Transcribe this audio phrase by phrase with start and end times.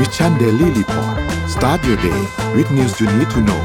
[0.00, 1.16] Mission Daily Report
[1.54, 2.20] start your day
[2.56, 3.62] with news you need to know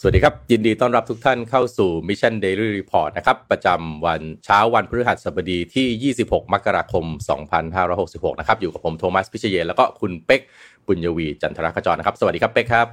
[0.00, 7.04] สวัสดีครับ ยินดีต้อนรับทุกท่านเข้าสู่ Mission Daily Report นะครับ ประจำวันเช้าวันพฤหัสบดีที่ 26 มกราคม
[7.72, 10.40] 2566 นะครับ อยู่กับผมโทมัสพิเชเยแล้วก็คุณเป็ก
[10.86, 12.86] บุญยวีจันทรขจรนะครับ สวัสดีครับเป็กครับ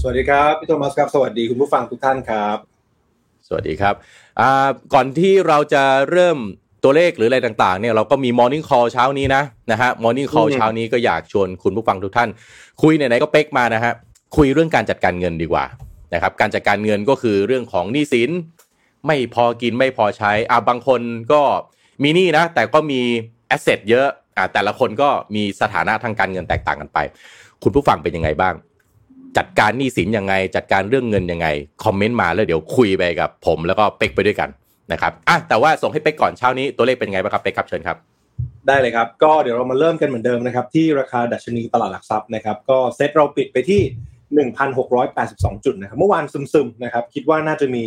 [0.00, 2.71] สวัสดีครับ พี่โทมัสครับ สวัสดีคุณผู้ฟังทุกท่านครับส
[3.54, 3.94] วัสดีครับ
[4.40, 6.38] อ่าก่อนที่เราจะเริ่ม
[6.84, 12.28] ตัวเลขหรืออะไรต่างๆเนี่ยเราก็มี Morning Call เช้านี้นะนะฮะ Morning Call อืมเช้านี้ก็อยากชวนคุณผู้ฟังทุกท่าน
[12.82, 13.92] คุยไหนๆก็เป็กมานะฮะ
[14.36, 15.64] คุยเรื่องการจัดการเงินดีกว่า
[16.14, 18.30] นะครับการจัดการเงินก็คือเรื่องของหนี้สิน
[19.06, 21.00] ไม่พอกินไม่พอใช้อ่าบางคน
[21.32, 21.42] ก็
[22.02, 23.00] มีหนี้นะ แต่ก็มี
[23.48, 24.06] แอสเซทเยอะ
[24.36, 26.98] อ่าแต่ละคนก็มีสถานะทางการเงินแตกต่างกันไป
[27.62, 28.54] คุณผู้ฟังเป็นยังไงบ้าง
[29.38, 31.46] จัดการหนี้สินยังไง จัดการเรื่องเงินยังไง
[31.84, 34.50] คอมเมนต์มาแล้วเดี๋ยวคุยไปกับผมแล้วก็เป็กไปด้วยกัน
[34.92, 37.96] นะครับอะแต่ว่าส่งให้เป็กก่อนเช้านี้ตัวเลขเป็นยังไงบ้างครับเป็กครับเชิญครับ
[38.66, 43.82] ได้เลยครับ ก็เดี๋ยวเรามาเริ่มกันเหมือนเดิมนะครับ ที่ราคาดัชนีตลาดหลักทรัพย์นะครับ ก็เซ็ตเราปิดไปที่
[44.78, 47.84] 1,682 จุดนะครับเมื่อวานซึมๆนะครับคิดว่าน่าจะมี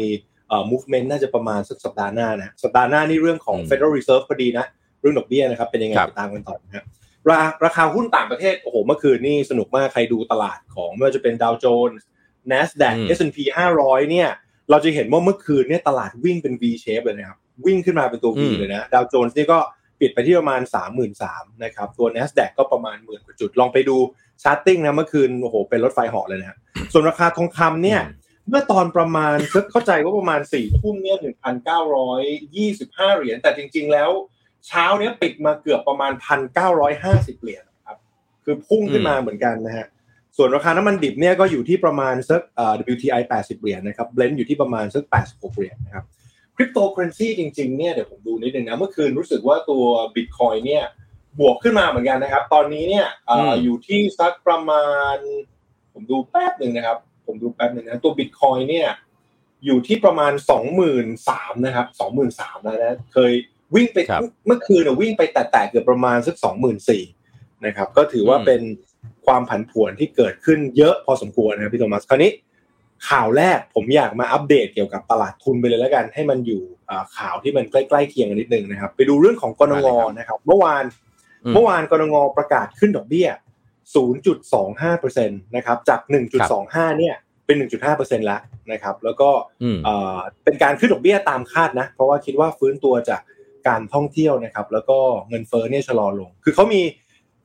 [0.48, 4.66] เอ่อ movement น่าจะประมาณสักสัปดาห์หน้านะสัปดาห์หน้านี่เรื่องของอืม Federal Reserve พอดีนะ
[5.02, 6.86] เรื่องดอกเบี้ยนะครับเป็นยังไงครับติดตามกันต่อนะครับ
[7.30, 12.08] ราราคาหุ้นต่างประเทศ โอ้โห เมื่อคืนนี่สนุกมาก ใครดูตลาดของไม่ว่าจะเป็นดาวโจนส์
[12.52, 13.38] NASDAQ อืม S&P
[13.78, 14.30] 500 เนี่ย
[14.70, 19.60] เราจะเห็นว่าเมื่อคืนเนี่ยตลาดวิ่งเป็น V shape เลยนะครับ วิ่งขึ้นมาเป็นตัว V อืมเลยนะ ดาวโจนส์นี่ก็
[20.00, 20.62] ปิดไปที่ประมาณ
[21.12, 23.98] 33,000นะครับ ตัว NASDAQ ก็ประมาณหมื่นกว่าจุด ลองไปดู
[24.44, 26.58] charting นะเมื่อคืน โอ้โห เป็นรถไฟเหาะเลยนะครับ
[26.94, 28.02] ส่วนราคาทองคำเนี่ย
[28.50, 32.22] เมื่อตอนประมาณสักเข้าใจว่าประมาณสี่ทุ่มเนี่ยหนึ่งพันเก้าร้อย
[32.56, 34.10] ยี่สิบห้าเหรียญ แต่จริง ๆ แล้ว
[34.68, 37.98] เช้าเนี้ยปิดมาเกือบประมาณพันเก้าร้อยห้าสิบเหรียญครับ
[38.46, 39.88] คือพุ่งขึ้นมาเหมือนกันนะฮะ
[40.38, 46.06] ส่วนราคาน้ำมันดิบเนี่ยก็อยู่ที่ประมาณสักเอ่อ WTI 80 เหรียญนะครับเบรนท์อยู่ที่ประมาณสัก 86 เหรียญนะครับ
[46.56, 49.84] คริปโตเคอเรนซีจริงๆเนี่ยเดี๋ยวผมดูนิดนึงนะเมื่อคืนรู้สึกว่าตัว
[50.16, 50.84] Bitcoin เนี่ย
[51.40, 54.86] บวกขึ้นมาเหมือนกันนะครับ ตอนนี้เนี่ยเอ่ออืมอยู่ที่สักประมา
[55.16, 55.18] ณ
[55.94, 58.88] ผมดูแป๊บหนึ่งนะครับ ผมดูแป๊บหนึ่งนะตัวบิตคอยเนี่ย
[59.66, 63.34] อยู่ที่ประมาณสองหมื่นสามนะครับสองหมื่นสามแล้วนะเคย
[63.76, 67.04] วิ่งไปครับเมื่อคืนน่ะวิ่งไปแตะๆเกือบประมาณสักสองหมื่นสี่
[67.66, 68.62] นะครับ ก็ถือว่าอืมเป็น
[69.26, 72.32] ความผันผวนที่เกิดขึ้นเยอะพอสมควรนะครับพี่โทมัสคราวนี้
[73.10, 79.88] ข่าวแรกผมอยากมาอัปเดตเกี่ยวกับตลาดทุนไปเลยแล้วกัน ให้มันอยู่อ่าข่าวที่มันใกล้ๆเคียงกันนิดนึงนะครับ ไปดูเรื่องของกนง
[80.20, 80.84] นะครับ เมื่อวาน
[81.44, 83.28] อืมเมื่อวานกรงประกาศขึ้นดอกเบี้ย
[83.96, 86.00] 0.25%นะครับจาก
[86.50, 87.16] 1.25 เนี่ย
[87.46, 87.56] เป็น
[87.92, 88.42] 1.5%แล้ว
[88.72, 89.30] นะครับ แล้วก็
[89.64, 93.22] อืมเอ่อเป็นการขึ้นดอกเบี้ยตามคาดนะ เพราะว่าคิดว่าฟื้นตัวจาก
[93.68, 94.98] การท่องเที่ยวนะครับ แล้วก็
[95.30, 96.82] เงินเฟ้อเนี่ยชะลอลง คือเขามี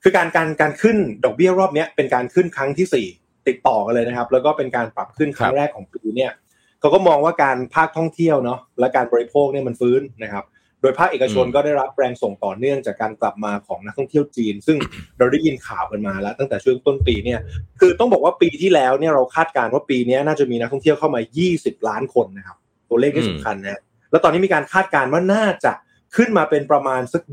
[0.03, 3.07] คือการการการขึ้นดอกเบี้ยรอบเนี้ยเป็นการขึ้นครั้งที่สี่
[3.47, 6.31] ติดต่อกันเลยนะครับ แล้วก็เป็นการปรับขึ้นครั้คงรับแรกของปีเนี่ย
[6.79, 10.45] เขาก็มองว่าการภาคท่องเที่ยวเนาะและการบริโภคเนี่ยมันฟื้นนะครับ
[10.81, 14.77] โดยภาคเอกชนอืมก็ได้รับแรงส่งต่อเนื่องจากการกลับมาของนักท่องเที่ยวจีน ซึ่ง
[15.17, 17.39] เราได้ยินข่าวกันมาแล้วตั้งแต่ช่วงต้นปีเนี่ย
[17.79, 21.21] คือต้องบอกว่าปีที่แล้วเนี่ยเราคาดการณ์ว่าปีเนี้ยน่าจะมีนักท่องเที่ยวเข้ามา
[21.55, 22.57] 20 ล้านคนนะครับ
[22.89, 25.73] ตัวเลขที่สำคัญนะแล้วตอนนี้มีการคาดการณ์ว่าน่าจะ
[26.15, 27.23] ขึ้นมาเป็นประมาณสัก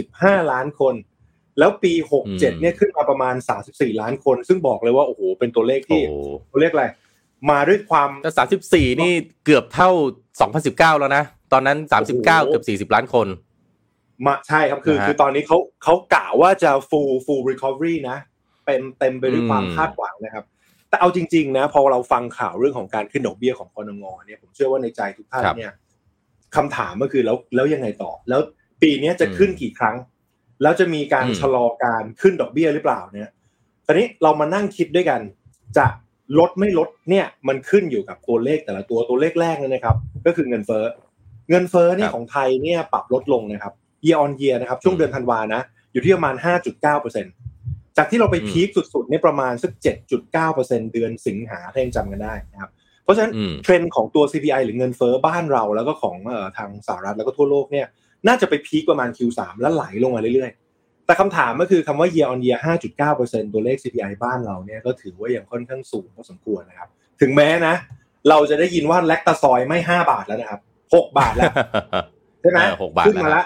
[0.00, 0.94] 25 ล้านคน
[1.58, 3.34] แล้วปีอืม67เนี่ยขึ้นมาประมาณ
[3.68, 6.02] 34 ล้านคน ซึ่งบอกเลยว่าโอ้โหเป็นตัวเลขโอ้ที่
[6.50, 6.86] ตัวเลขอะไร
[7.50, 9.12] มาด้วยความแต่สามสิบสี่นี่
[9.44, 9.90] เกือบเท่า
[10.40, 13.26] สองพันสิบเก้าแล้วนะ ตอนนั้นสามสิบเก้าโอ้โหเกือบสี่สิบล้านคน
[14.26, 18.18] มาใช่ครับคือนะฮะคือตอนนี้เขาเขากล่าวว่าจะ full full recovery นะ
[18.66, 20.44] เต็มเต็มไปด้วยความอืมคาดหวังนะครับ
[20.88, 25.72] แต่เอาจริง ๆ นะ พอเราฟังข่าวเรื่องของการขึ้นดอกเบี้ยของกนงเนี่ยผมเชื่อว่าในใจทุกท่านเนี่ย
[26.56, 28.40] คำถามก็คือแล้วแล้วยังไงต่อ แล้ว
[28.82, 29.96] ปีเนี้ยจะขึ้นกี่ครั้ง
[30.62, 33.30] แล้วจะมีการอืมชะลอการขึ้นดอกเบี้ยหรือเปล่าเนี่ย
[33.86, 35.20] ตอนนี้เรามานั่งคิดด้วยกัน
[35.78, 35.86] จะ
[36.38, 40.84] ลดไม่ลดเนี่ยมันขึ้นอยู่กับตัวเลขแต่ละตัวตัวเลขแรกเลยนะครับ ก็คือเงินเฟ้อ
[41.50, 46.34] เงินเฟ้อเนี่ยครับของไทยเนี่ยปรับลดลงนะครับ year on year นะครับช่วงอืมเดือนธันวานะอยู่ที่ประมาณ
[46.96, 49.72] 5.9%จากที่เราไปอืมพีคสุดๆเนี่ยประมาณสัก
[50.32, 52.77] 7.9%เดือนสิงหาถ้ายังจำกันได้นะครับเพ
[53.08, 57.86] ราะฉะนั้นอืมเทรนด์ของตัว CPI หรือเงินเฟ้อบ้านเราแล้วก็ของเอ่อทางสหรัฐแล้วก็ทั่วโลกเนี่ย
[58.28, 62.58] น่าจะไปพีคประมาณ Q3 แล้วไหลลงมาเรื่อยๆ แต่คำถามก็คือคำว่า year on year
[63.04, 66.88] 5.9%ตัวเลข CPI บ้านเราเนี่ยก็ถือว่ายังค่อนข้างสูงพอสมควรนะครับ
[67.20, 67.74] ถึงแม้นะ
[68.28, 70.60] เราจะได้ยินว่าแลคตาซอยไม่ 5 บาทแล้วนะครับ
[70.92, 71.52] 6 บาทแล้ว
[72.40, 73.44] ใช่ไหมเออหกบาทขึ้นมาแล้วละ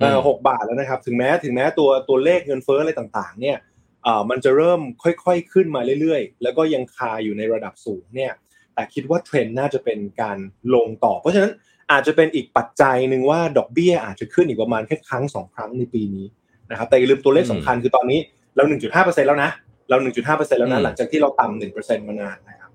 [0.00, 3.56] เออมหกบาทแล้วนะครับ ถึงแม้ถึงแม้ตัวตัวเลขเงินเฟ้ออะไรต่างๆ เนี่ย
[4.04, 8.32] เอ่อมันจะเริ่มค่อยๆขึ้นมาเรื่อยๆ แล้วก็ยังคาอยู่ในระดับสูงเนี่ย
[8.74, 10.38] แต่คิดว่าเทรนด์น่าจะเป็นการ
[10.74, 11.52] ลงต่อ เพราะฉะนั้น
[11.92, 16.26] อาจจะเป็นอีกปัจจัยหนึ่งว่าดอกเบี้ยอาจจะขึ้นอีกประมาณแค่ครั้งสองครั้งในปีนี้
[16.70, 18.18] นะครับแต่อย่าลืมตัวเลขสำคัญคือตอนนี้
[18.56, 19.50] เรา 1.5%แล้วนะ
[19.88, 22.70] เรา 1.5%แล้วนะอืมหลังจากที่เราต่ำ1%มานานนะครับ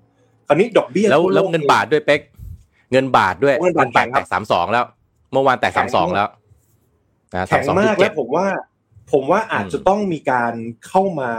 [0.46, 2.20] คราวนี้ดอกเบี้ยแล้วทั่โกแล้วเงินบาทด้วยเป๊ก
[2.92, 4.84] เงินบาทด้วยเงินบาทแข็งครับแตะสามสองแล้ว
[5.32, 6.28] เมื่อวานแตะแข็สามงสองแล้ว
[7.34, 8.46] นะแข็งมาก2.7และผมว่า
[9.12, 10.54] ผมว่าอาจจะต้องมีการ
[10.86, 11.30] เข้ามา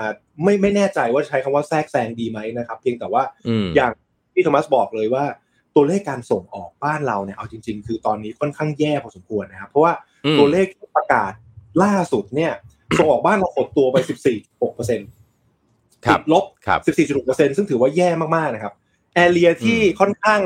[0.44, 3.92] ไม่ไม่แน่ใจว่าใช้คำว่าแทรกแซงดีไหมนะครับ เพียงแต่ว่าอืมอย่าง
[4.34, 5.26] ที่โทมัสบอกเลยว่า
[5.76, 9.94] ตัวเลขการส่งออกบ้านเราเนี่ยเอาจริง ๆ คือตอนนี้ค่อนข้างแย่พอสมควรนะครับเพราะว่า
[10.26, 11.32] อืมตัวเลขที่ประกาศ
[11.84, 12.52] ล่าสุดเนี่ย
[12.98, 13.98] ส่งออกบ้านเราหดตัวไป
[14.38, 15.08] 14.6เปอร์เซ็นต์
[16.06, 18.74] ครับติดลบครับ14.6เปอร์เซ็นต์ซึ่งถือว่าแย่มากๆนะครับ
[19.16, 20.42] area ที่ค่อนข้าง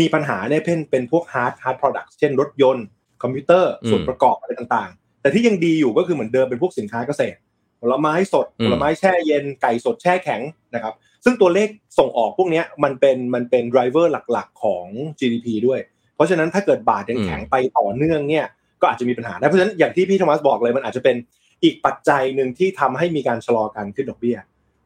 [0.00, 2.86] มีปัญหาเนี่ยเป็นเป็นพวกฮาร์ดฮาร์ด products เช่นรถยนต์
[3.22, 7.38] คอมพิวเตอร์อืมส่วนประกอบอะไรต่างๆ แต่ที่ยังดีอยู่ก็คือเหมือนเดิมเป็นพวกสินค้าเกษตร
[7.80, 10.40] ผลไม้สดอืมผลไม้แช่เย็นไก่สดแช่แข็ง
[10.74, 10.94] นะครับ
[11.24, 11.68] ซึ่งตัวเลข
[11.98, 14.86] ส่งออกพวกเนี้ยมันเป็นมันเป็น driver หลักๆของ
[15.18, 15.80] GDP ด้วย
[16.14, 18.46] เพราะฉะนั้นถ้าเกิดบาทยังแข็งไปต่อเนื่องเนี่ย
[18.80, 21.16] ก็อาจจะมีปัญหาได้เพราะฉะนั้นอย่างที่พี่โทมัสบอกเลยมันอาจจะเป็น
[21.64, 24.36] อีกปัจจัยหนึ่งที่ทำให้มีการชะลอการขึ้นดอกเบี้ย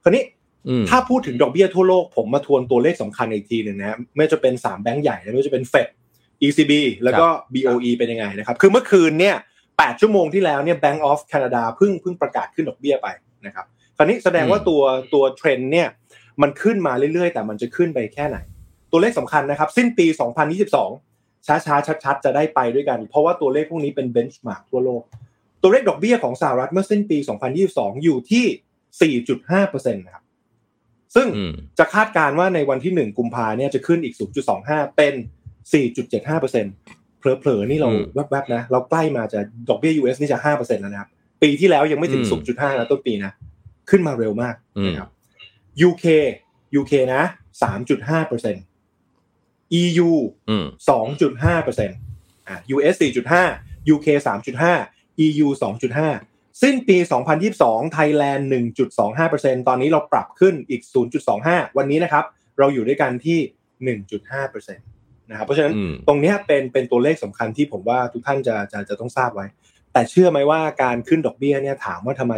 [0.03, 0.25] คราวนี้
[0.69, 5.89] อืมถ้าพูดถึงดอกเบี้ยทั่วโลกผมมาทวนตัวเลขสำคัญอีกทีหนึ่งนะไม่ว่าจะเป็น3แบงก์ใหญ่ไม่ว่าจะเป็น Fed
[6.47, 6.73] ECB
[7.05, 9.37] แล้วก็ BOE เป็นยังไงนะครับ คือเมื่อคืนเนี่ย
[9.67, 13.09] 8ชั่วโมงที่แล้วเนี่ย Bank of Canada เพิ่งเพิ่งประกาศขึ้นดอกเบี้ยไป
[13.47, 14.83] นะครับ คราวนี้แสดงว่าอืมตัว
[15.15, 15.89] ตัวเทรนด์เนี่ย
[16.43, 18.39] มันขึ้นมาเรื่อยๆ แต่มันจะขึ้นไปแค่ไหน
[18.91, 20.07] ตัวเลขสำคัญนะครับ สิ้นปี
[20.77, 25.03] 2022 ช้าๆ ชัดๆ จะได้ไปด้วยกัน เพราะว่าตัวเลขพวกนี้เป็นเบนช์มาร์กทั่วโลก
[25.63, 27.19] ตัวเลขดอกเบี้ยของสหรัฐเมื่อสิ้นปี
[27.61, 30.25] 2022 อยู่ที่ 4.5%นะครับ
[31.15, 34.15] ซึ่งอืมจะคาดการณ์ว่าในวันที่ 1 กุมภาเนี่ยจะขึ้นอีก
[34.57, 35.15] 0.25 เป็น
[35.73, 41.09] 4.75%เผลอๆนี่เราอืมแวบๆนะ เราใกล้มาจะดอกเบี้ย US นี่จะ 5%แล้วนะครับ
[41.43, 43.33] ปีที่แล้วยังไม่ถึงอืม0.5นะต้นปีนะ
[43.91, 45.09] ขึ้นมาเร็วมากอืมนะครับ
[45.87, 46.05] UK
[46.81, 47.23] UK นะ
[47.63, 48.69] 3.5%
[49.83, 50.11] EU
[50.49, 50.67] อืม
[51.17, 51.99] 2.5เปอร์เซ็นต์
[52.47, 56.97] อ่า US 4.5 UK 3.5 EU 2.5สิ้นปี
[57.45, 58.49] 2022 ไทยแลนด์
[58.89, 60.83] 1.25เปอร์เซ็นต์ตอนนี้เราปรับขึ้นอีก
[61.31, 62.25] 0.25 วันนี้นะครับ
[62.59, 63.39] เราอยู่ด้วยกันที่
[64.07, 64.87] 1.5เปอร์เซ็นต์
[65.31, 69.47] นะครับ เพราะฉะนั้นอืมตรงเนี้ยเป็นเป็นตัวเลขสำคัญที่ผมว่าทุกท่านจะจะจะต้องทราบไว้
[69.93, 72.35] แต่เชื่อไหมว่าการขึ้นดอกเบี้ยเนี่ยถามว่าทำไม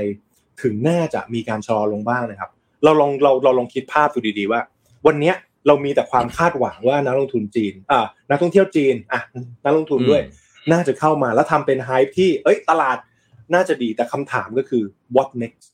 [0.62, 2.50] ถึงน่าจะมีการชะลอลงบ้างนะครับ
[2.84, 4.60] เราลองเราเราลองคิดภาพดูดีๆว่า
[5.06, 5.34] วันเนี้ย
[5.66, 9.20] เรามีแต่ความคาดหวังว่านักลงทุนจีนอ่านักท่องเที่ยวจีนอะ
[9.64, 10.22] นักลงทุนด้วย
[10.72, 12.96] น่าจะเข้ามาแล้วทำเป็นไฮป์ที่ เอ้ย ตลาด
[13.54, 14.82] น่าจะดีแต่คำถามก็คือ
[15.16, 15.66] what next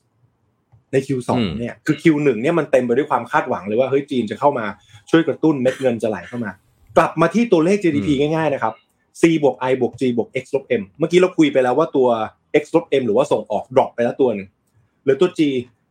[0.91, 4.65] ใน Q2 อืมเนี่ยคือ Q1 เนี่ยมันเต็มไปด้วยความคาดหวังเลยว่าเฮ้ยจีนจะเข้ามา
[5.09, 6.51] ช่วยกระตุ้นเม็ดเงินจะไหลเข้ามา
[6.97, 8.73] กลับมาที่ตัวเลข GDP ง่ายๆนะครับ
[9.21, 12.07] C บวก I บวก G บวก X ลบ M เมื่อกี้เราคุยไปแล้วว่าตัว
[12.61, 14.47] X ลบ M หรือว่าส่งออกดรอปไปแล้วตัวหนึ่ง
[15.01, 15.41] เหลือตัว G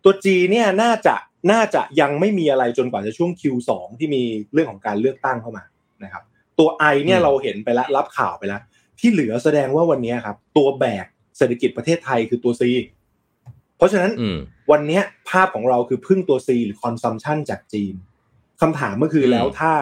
[0.08, 1.14] ตัว G เนี่ยน่าจะ
[1.52, 4.22] น่าจะยังไม่มีอะไรจนกว่าจะช่วง Q2 ที่มี
[4.52, 5.64] เรื่องของการเลือกตั้งเข้ามา
[6.04, 6.22] นะครับ
[6.58, 8.60] ตัว I เนี่ยอืมเราเห็นไปแล้วรับข่าวไปแล้ว
[8.98, 11.06] ที่เหลือแสดงว่าวันนี้ครับ ตัวแบก
[11.38, 12.62] เศรษฐกิจประเทศไทยคือตัว C
[13.76, 14.38] เพราะฉะนั้นอืม
[14.70, 17.94] วันเนี้ยภาพของเราคือพึ่งตัว C หรือ consumption จากจีน
[18.60, 19.72] คำถามก็คืออืมแล้วถ้า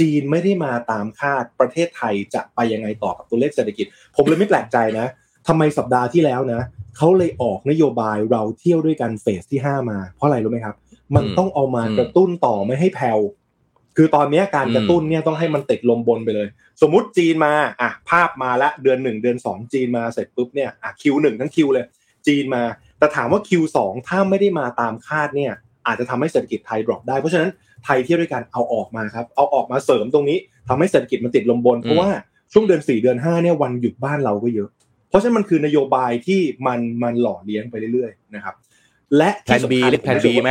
[0.00, 3.86] จีนไม่ได้มาตามคาดประเทศไทยจะไปยังไงต่อกับตัวเลขเศรษฐกิจ
[4.16, 5.06] ผมเลยไม่แปลกใจนะ
[5.48, 6.62] ทำไมสัปดาห์ที่แล้วนะ
[6.96, 10.76] เขาเลยออกนโยบายเราเที่ยวด้วยกันเฟสที่5มา เพราะอะไรรู้ไหมครับ
[11.16, 13.20] มันต้องเอามากระตุ้นต่อไม่ให้แผ่ว
[13.96, 16.48] คือตอนเนี้ยการกระตุ้นเนี่ยต้องให้มันติดลมบนไปเลย
[16.82, 21.86] สมมุติจีนมาอะภาพมาละเดือนหนึ่งเดือนสองจีนมาเสร็จปุ๊บเนี่ยอะคิวหนึ่งทั้งคิวเลย
[22.26, 22.62] จีนมา
[22.98, 23.78] แต่ถามว่า Q2
[24.08, 25.52] ถ้าไม่ได้มาตามคาดเนี่ย
[25.86, 27.50] อาจจะทำให้เศรษฐกิจไทยดรอปได้ เพราะฉะนั้น
[27.84, 32.10] ไทยเที่ยวด้วยกันเอาออกมาครับ เอาออกมาเสริมตรงนี้ทำให้เศรษฐกิจมันติดลมบน เพราะว่า
[32.52, 34.68] ช่วงเดือน4เดือน5เนี่ยวันหยุดบ้านเราก็เยอะ
[35.12, 38.54] เพราะฉะนั้นมันคือนโยบายที่มันมันหล่อเลี้ยงไปเรื่อยๆนะครับ
[39.16, 40.50] และแผน B เรียกแผน B ไห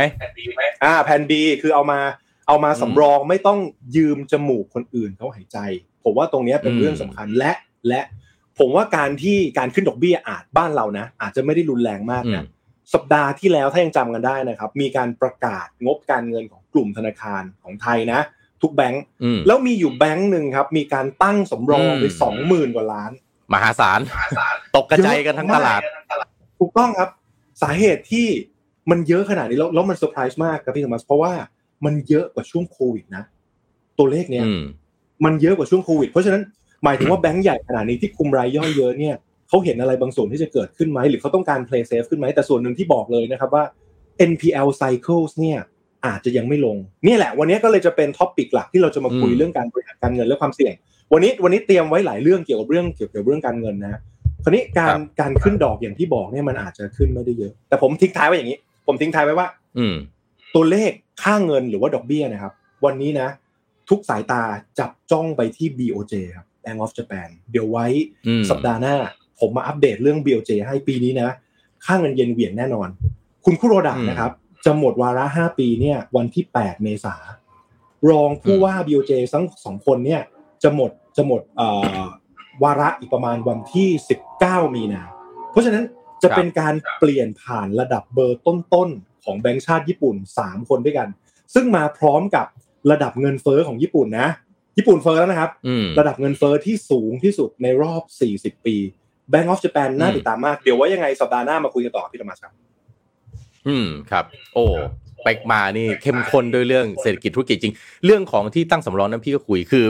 [0.84, 1.32] อ่าแผน B
[1.62, 2.00] คือเอามา
[2.48, 3.58] เอามาสำรองไม่ต้อง
[3.96, 5.58] ยืมจมูกคนอื่นเขาหายใจ
[6.04, 7.52] ผมว่าตรงเนี้ยเป็นอืมเรื่องสำคัญและ
[7.88, 8.02] และ
[8.58, 12.44] ผมว่าการที่การขึ้นดอกเบี้ยอาจบ้านเรานะ อาจจะไม่ได้รุนแรงมากอืมนะ
[12.94, 18.20] สัปดาห์ที่แล้วถ้ายังจำกันได้นะครับ มีการประกาศงบการเงินของกลุ่มธนาคารของไทยนะ
[18.62, 23.12] ทุกแบงก์อืมแล้วมีอยู่แบงก์หนึ่งครับ มีการตั้งสำรองไปอืมสองหมื่นกว่าล้าน
[23.54, 24.00] มหาศาล
[24.76, 25.80] ตกกระจายกันทั้งตลาด
[26.60, 27.08] ถูกต้องครับ
[27.62, 28.26] สาเหตุที่
[28.90, 31.32] มันเยอะขนาดนี้แล้วแล้วมันเซอร์ไพรส์มากครับพี่โทมัสเพราะว่า
[31.84, 33.24] มันเยอะกว่าช่วงโควิดนะ
[33.98, 34.62] ตัวเลขเนี้ยอืม
[35.24, 36.42] มันเยอะกว่าช่วงโควิด เพราะฉะนั้น
[36.84, 39.14] หมายถึงว่าแบงก์ใหญ่ขนาดนี้ที่คุมรายย่อยเยอะเนี่ย
[39.48, 43.64] เขาเห็นอะไรบางส่วนที่จะเกิดขึ้นไหมหรือเขาต้องการ play safe ขึ้นไหมแต่ส่วนหนึ่งที่บอกเลยนะครับว่า
[44.30, 45.58] NPL cycles เนี่ย
[46.06, 50.74] อาจจะยังไม่ลงเนี่ยแหละ วันนี้ก็เลยจะเป็น topic หลักที่เราจะมาคุยอืมเรื่องการบริหารการเงินและความเสี่ยง
[51.12, 54.00] วันนี้วันนี้เตรียมไว้หลายเรื่องเกี่ยวกับเรื่องเกี่ยวกับเรื่องการเงินนะ
[54.44, 59.94] คราวนี้การการขึ้นดอกอย่างที่บอกเนี่ยมันอาจจะขึ้นไม่ได้เยอะ แต่ผมทิ้งท้ายไว้อย่างนี้ ผมทิ้งท้ายไว้ว่า อืม
[60.54, 60.90] ตัวเลข
[61.22, 62.52] ค่าเงินหรือว่าดอกเบี้ยนะครับ
[62.84, 63.28] วันนี้นะ
[63.88, 64.42] ทุกสายตา
[64.78, 67.86] จับจ้องไปที่ BOJ ครับ Bank of Japan เดี๋ยวไว้
[68.26, 68.96] อืมสัปดาห์หน้า
[69.40, 71.28] ผมมาอัปเดตเรื่อง BOJ ให้ปีนี้นะ
[71.84, 72.88] ค่าเงินเยนเหวี่ยงแน่นอน
[73.44, 74.32] คุณคุโรดะอืมนะครับ
[74.64, 77.14] จะหมดวาระ5ปีเนี่ย วันที่ 8 เมษา
[78.10, 80.22] รองผู้ว่า BOJ ทั้งสองคนเนี่ย
[80.62, 81.68] จะหมดจะหมดเอ่
[82.02, 82.04] อ
[82.62, 83.88] วาระอีกประมาณวันที่
[84.32, 85.02] 19 มีนา
[85.50, 85.84] เพราะฉะนั้น
[86.22, 91.08] จะเป็นการเปลี่ยนผ่านระดับเบอร์ต้นๆของแบงก์ชาติญี่ปุ่น 3 คนด้วยกัน
[91.54, 92.46] ซึ่งมาพร้อมกับ
[92.90, 94.28] ระดับเงินเฟอ้อของญี่ปุ่นนะ
[94.78, 98.02] ญี่ปุ่นเฟอ้อแล้วนะครับอืมระดับเงินเฟอ้อที่สูงที่สุดในรอบ
[98.58, 98.76] 40 ปี
[99.32, 102.52] Bank of Japan น่าอืมติดตามมาก เดี๋ยวว่ายังไงสัปดาห์หน้ามาคุยกันต่อพี่ธรรมชครับ
[103.68, 104.64] อืมครับ โอ้
[105.24, 109.84] ไปกมานี่เข้มข้นด้วยเรื่องเศรษฐกิจธุรกิจจริง เรื่องของที่ตั้งสำรองนั้นพี่ก็คุยคือ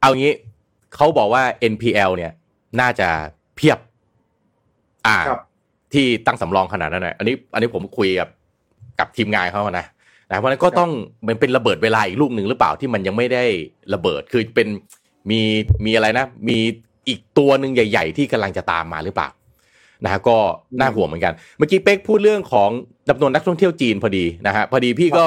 [0.00, 0.32] เอางี้
[0.94, 1.42] เขาบอกว่า
[1.72, 2.32] NPL เนี่ย
[2.80, 3.08] น่าจะ
[3.56, 3.78] เพียบ
[5.06, 5.40] อ่าครับ
[5.92, 8.28] ที่ตั้งสำรองขนาดนั้นนะอันนี้ อันนี้ผมคุยกับ
[8.98, 9.86] กับทีมงานเขานะ
[10.30, 10.90] นะเพราะฉะนั้นก็ต้อง
[11.26, 13.44] มันเป็นระเบิดเวลาอีกลูกหนึ่งหรือเปล่าที่มันยังไม่ได้
[13.94, 14.68] ระเบิดคือเป็น
[15.30, 15.40] มี
[15.84, 16.58] มีอะไรนะ มี
[17.08, 19.28] อีกตัวหนึ่งใหญ่ ๆ ที่กำลังจะตามมาหรือเปล่า
[20.04, 20.36] นะฮะก็
[20.80, 22.70] น่าห่วงเหมือนกัน เมื่อกี้เป๊กพูดเรื่องของ
[23.08, 25.24] จำนวนนักท่องเที่ยวจีนพอดีนะฮะพอดีพี่ก็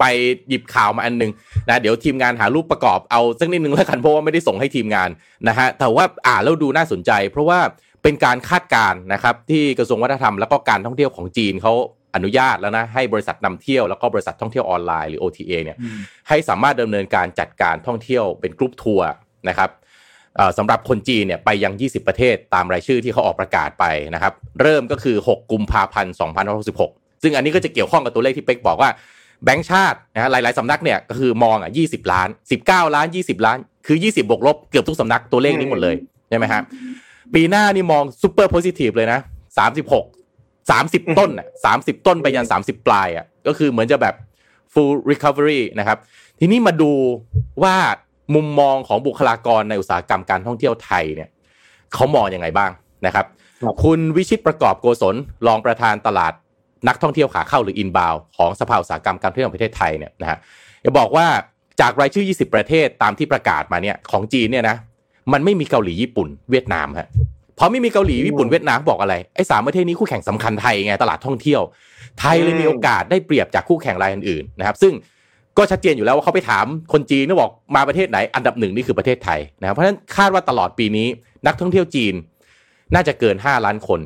[0.00, 0.04] ไป
[0.48, 1.30] หยิบข่าวมาอันหนึง
[1.68, 5.08] นะเดี๋ยวทีมงานหารูปประกอบเอาสักนิดนึงแล้วกันเพราะว่าไม่ได้ส่งให้ทีมงาน
[5.48, 7.58] นะฮะแต่ว่าอ่านแล้วดูน่าสนใจ เพราะว่า
[8.02, 11.74] เป็นการคาดการณ์นะครับที่กระทรวงวัฒนธรรมแล้วก็การท่องเที่ยวของจีนเขา
[12.14, 15.76] อนุญาตแล้วนะให้บริษัทนำเที่ยวแล้วก็บริษัทท่องเที่ยวออนไลน์หรือ OTA เนี่ย
[16.28, 19.08] ให้สามารถดำเนินการจัดการท่องเที่ยวเป็นกรุ๊ปทัวร์
[19.48, 19.70] นะครับ
[20.36, 23.84] เอ่อสำหรับคนจีนเนี่ยไปยัง 20 ประเทศตามรายชื่อที่เขาออกประกาศไป
[24.14, 26.14] นะครับ เริ่มก็คือ 6 กุมภาพันธ์
[26.68, 28.90] 2566 ซึ่งอันนี้ก็จะเกี่ยวข้องกับตัวเลขที่เป๊กบอกว่า
[29.44, 32.28] แบงก์ชาตินะฮะหลายๆสำนักเนี่ยก็คือมองอะ20ล้าน
[32.62, 35.96] 19ล้าน20ล้าน คือ20บวกลบเกือบทุกสำนักตัวเลขนี้หมดเลย
[36.28, 36.62] ใช่ไหมครับ
[37.34, 39.20] ปีหน้านี่มองซูเปอร์โพซิทีฟเลยนะ
[39.98, 44.14] 36 30ต้นอะ30ต้นไปยัน30ปลายอะก็คือเหมือนจะแบบ
[44.72, 45.98] full recovery นะครับ
[46.40, 46.92] ทีนี้มาดู
[47.62, 47.76] ว่า
[48.34, 51.28] มุมมองของบุคลากรในอุตสาหกรรมการท่องเที่ยวไทยเนี่ย
[51.94, 52.70] เขามองยังไงบ้าง
[53.06, 53.26] นะครับ
[53.62, 55.14] ครับ คุณวิชิตประกอบโกศล
[55.46, 56.32] รองประธานตลาด
[56.88, 60.38] นักท่องเที่ยวขาเข้าหรืออินบาวของสภาอุตสาหกรรมการท่องเที่ยวแห่งประเทศไทยเนี่ยนะฮะ
[60.84, 61.26] จะบอกว่า
[61.80, 64.76] จากรายชื่อ 20 ประเทศตามที่ประกาศมาเนี่ยของจีนเนี่ยนะ
[65.32, 67.08] มันไม่มีเกาหลีญี่ปุ่นเวียดนามฮะ
[67.56, 71.60] เพราะไม่มีเกาหลีญี่ปุ่นเวียดนามบอกอะไรไอ้สามประเทศนี้คู่แข่งสำคัญไทยไงตลาดท่องเที่ยว
[72.20, 74.92] ไทยเลยมีโอกาสได้เปรียบจากคู่แข่งรายอื่นๆนะครับ ซึ่ง
[75.58, 81.08] ก็ชัดเจนอยู่แล้วว่าเขาไปถามคนจีนก็บอกมาประเทศไหนอันดับหนึ่งนี่คือประเทศไทยนะครับเพราะฉะนั้นคาดว่าตลอดปีนี้
[81.46, 82.14] นักท่องเที่ยวจีน
[82.94, 84.00] น่าจะเกิน 5 ล้านคน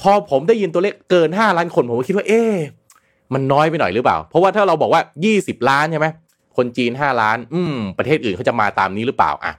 [0.00, 2.54] พอผมได้ยินตัวเลขเกิน 5 ล้านคนผมก็คิดว่าเอ๊ะ
[3.34, 5.02] มันน้อยไปหน่อยหรือเปล่า เพราะว่าถ้าเราบอกว่า
[5.34, 6.06] 20 ล้านใช่ไหม
[6.56, 9.52] คนจีน 5 ล้าน อืม ประเทศอื่นเขาจะมาตามนี้หรือเปล่าอะ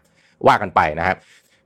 [0.48, 1.16] ว่ากันไปนะครับ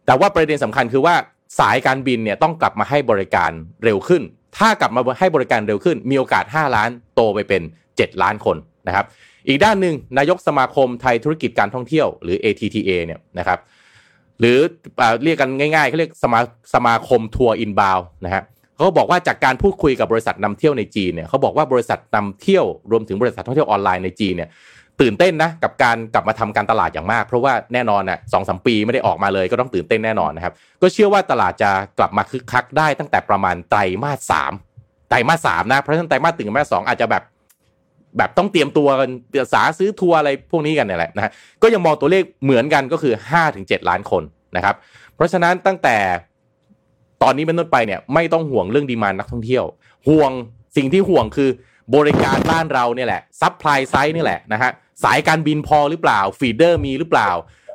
[0.05, 1.15] แต่ว่าประเด็นสำคัญคือว่า
[1.59, 3.51] สายการบินเนี่ยต้องกลับมาให้บริการ
[3.83, 4.21] เร็วขึ้น
[4.57, 7.61] ถ้ากลับมาให้บริการเร็วขึ้น มีโอกาส 5 ล้านโตไปเป็น
[7.91, 9.05] 7 ล้านคนนะครับ
[9.47, 13.59] อีกด้านหนึ่งนายกสมาคมไทยธุรกิจการท่องเที่ยวหรือ ATTA เนี่ยนะครับ
[14.39, 14.57] หรือ
[15.23, 16.39] เรียกกันง่ายๆเขาเรียกสมา
[16.73, 18.43] สมาคมทัวร์ inboundนะฮะ
[18.81, 24.49] เขาบอกว่าจากการพูดคุยกับบริษัทนำเที่ยวในจีนเนี่ยเขาบอกว่าบริษัทนำเที่ยวรวมถึงบริษัทท่องเที่ยวออนไลน์ในจีนเนี่ย
[25.01, 34.51] ตื่นเต้นนะกับการกลับมาทำการตลาดอย่างมาก เพราะว่าแน่นอนอะสองสมปีไม่ได้ออกมาเลยก็ต้องตื่นเต้นแน่นอนนะครับ ก็เชื่อว่าตลาดจะกลับมาคึกคักได้ตั้งแต่ประมาณไตรมาสสาม
[35.09, 37.23] ไตรมาสสามนะเพราะฉะนั้นไตรมาสถึงไตรมาสสองอาจจะแบบ
[38.17, 44.23] แบบต้องเตรียมตัวกันเดี๋ยวสาซื้อทัวร์อะไรพวกนี้กันเนี่ยแหละนะฮะก็ยังมองตัวเลขเหมือนกันก็คือ5-7ถึงล้านคน
[44.55, 44.75] นะครับ
[45.15, 45.97] เพราะฉะนั้นตั้งแต่
[47.23, 49.65] ตอนนี้เป็นต้นไปเนี่ยไม่ต้องห่วงเรื่อง demand นักท่องเที่ยว
[50.09, 50.31] ห่วง
[50.77, 51.49] สิ่งที่ห่วงคือ
[51.95, 54.71] บริการบ้านเราเนี่ยแหละ supply side นี่แหละนะฮะ
[55.03, 57.29] สายการบินพอหรือเปล่า feeder มีหรือเปล่า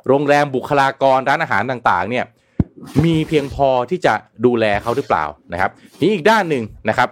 [0.07, 2.25] โรงแรมบุคลากรร้านอาหารต่างๆเนี่ย
[3.05, 4.13] มีเพียงพอที่จะ
[4.45, 7.09] ดูแลเขาหรือเปล่านะครับนี้อีกด้านหนึ่งนะครับ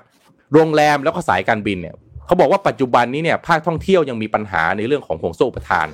[0.53, 5.87] โรงแรมแล้วก็สายการบินเนี่ยเขาบอกว่าปัจจุบันนี้เนี่ยภาคท่องเที่ยวยังมีปัญหาในเรื่องของห่วงโซ่อุปทาน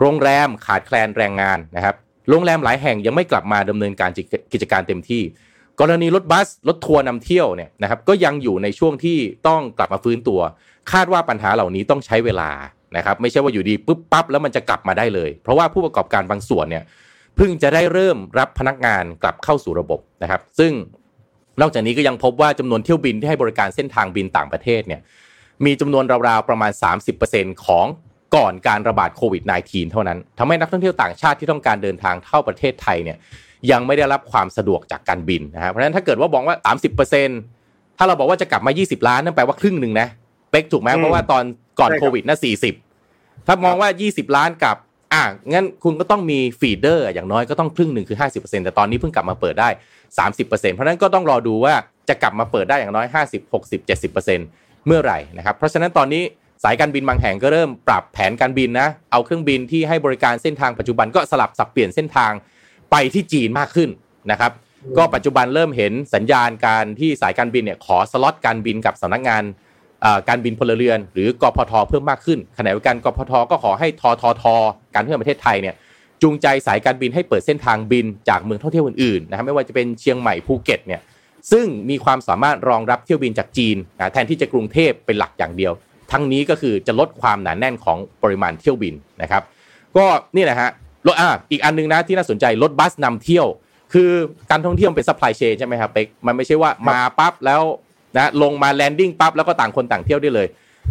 [0.00, 1.94] โรงแรมขาดแคลนแรงงานนะครับ
[2.30, 4.10] โรงแรมหลายแห่งยังไม่กลับมาดำเนินการ
[4.52, 5.22] กิจการเต็มที่
[5.80, 9.18] กรณีรถบัสรถทัวร์นำเที่ยวเนี่ยนะครับก็ยังอยู่ในช่วงที่
[9.48, 10.40] ต้องกลับมาฟื้นตัว
[10.92, 12.50] คาดว่าปัญหาเหล่านี้ต้องใช้เวลา
[12.96, 16.84] นะครับไม่ใช่ว่าอยู่ดีปุ๊บปั๊บแล้วมันจะกลับมาได้เลย เพราะว่าผู้ประกอบการบางส่วนเนี่ย
[17.36, 20.72] เพิ่งจะได้เริ่มรับพนักงานกลับเข้าสู่ระบบนะครับ ซึ่ง
[21.60, 25.00] นอกจากนี้ก็ยังพบว่าจำนวนเที่ยวบินที่ให้บริการเส้นทางบินต่างประเทศเนี่ย
[25.64, 26.72] มีจำนวนราวๆประมาณ
[27.18, 27.86] 30%ของ
[28.36, 33.18] ก่อนการระบาดโควิด -19 เท่านั้นทำให้นักท่องเที่ยวต่างชาติที่ต้องการเดินทางเข้าประเทศไทยเนี่ย
[33.70, 36.56] ยังไม่ได้รับความสะดวกจากการบินนะฮะเพราะฉะนั้นถ้าเกิดว่าบอกว่า
[37.26, 40.08] 30%ถ้าเราบอกว่าจะกลับมา 20 ล้านนั่นแปลว่าครึ่งหนึ่งนะ
[40.50, 41.44] เป๊กถูกไหมอืมเพราะว่าตอน
[41.80, 42.38] ก่อนใช่ครับโควิดน่ะ
[42.92, 44.76] 40 ถ้ามองว่า 20 ล้านกับ
[45.12, 45.22] อะ
[45.52, 49.68] งั้นคุณก็ต้องมี feeder อย่างน้อยก็ต้องครึ่งหนึ่งคือ 50%แต่ตอนนี้เพิ่งกลับมาเปิดได้
[50.08, 51.74] 30%เพราะฉะนั้นก็ต้องรอดูว่า
[52.08, 56.22] จะกลับมาเปิดได้อย่างน้อย 50 60 70%เมื่อไหร่นะครับเพราะฉะนั้นตอนนี้
[56.64, 62.32] สายการบินบางแห่งก็เริ่มปรับแผนการบินนะ เอาเครื่องบินที่ให้บริการเส้นทางปัจจุบันก็สลับสับเปลี่ยนเส้นทาง
[62.90, 63.90] ไปที่จีนมากขึ้น
[64.30, 64.52] นะครับ
[64.96, 69.42] ก็ปัจจุบันเริ่มเห็นสัญญาณการที่สายการบินเนี่ยขอสล็อตการบินกับสำนักงาน
[70.02, 74.44] เอ่อการบินพลเรือน หรือกพทเพิ่มมากขึ้นขณะเดียวกันกพทก็ขอให้ททท
[74.92, 75.74] การท่องเที่ยวแห่งประเทศไทยเนี่ย
[76.22, 81.00] จูงใจสายการบินให้เปิดเส้นทางบินจากเมืองท่องเที่ยวอื่นๆนะครับไม่ว่าจะเป็นเชียงใหม่ภูเก็ตเนี่ย
[81.52, 85.72] ซึ่งมีความสามารถรองรับเที่ยวบินจากจีนนะแทนที่จะกรุงเทพเป็นหลักอย่างเดียว
[86.12, 89.42] ทั้งนี้ก็คือจะลดความหนาแน่นของปริมาณเที่ยวบินนะครับ
[89.96, 90.70] ก็นี่แหละฮะ
[91.06, 93.46] รถอะอีกอันนึงนะที่น่าสนใจรถบัสนำเที่ยว
[93.92, 94.10] คือ
[94.50, 97.62] การท่องเที่ยวเป็น supply chain ใช่ไหมครับเป๊กมันไม่ใช่ว่ามาปั๊บแล้ว
[98.16, 100.46] นะลงมา landing ปั๊บแล้วก็ต่างคนต่างเที่ยวได้เลย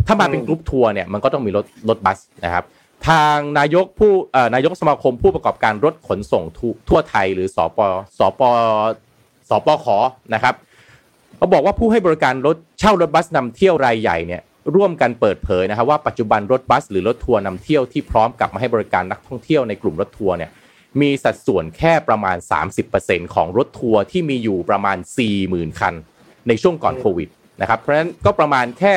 [0.07, 2.63] ถ้ามาเป็นกรุ๊ปทัวร์เนี่ยมันก็ต้องมีรถรถบัสนะครับ
[3.07, 7.79] ทางนายกผู้เอ่อนายกสมาคมผู้ประกอบการรถขนส่งทั่วทั่วไทยหรือสป
[8.17, 8.41] สป
[9.49, 9.87] สปข
[10.33, 10.55] นะครับ
[11.37, 14.41] เขาบอกว่าผู้ให้บริการรถเช่ารถบัสนำเที่ยวรายใหญ่เนี่ย
[14.75, 20.51] ร่วมกันเปิดเผยนะครับว่าปัจจุบันรถบัส หรือรถทัวร์นำเที่ยวที่พร้อมกลับมาให้บริการนักท่องเที่ยวในกลุ่มรถทัวร์เนี่ย
[21.01, 22.37] มีสัดส่วนแค่ประมาณ
[22.85, 24.97] 30%ของรถทัวร์ที่มีอยู่ประมาณ
[25.37, 25.93] 40,000 คัน
[26.47, 27.29] ในช่วงก่อนโควิด
[27.61, 28.95] นะครับเพราะฉะนั้นก็ประมาณแค่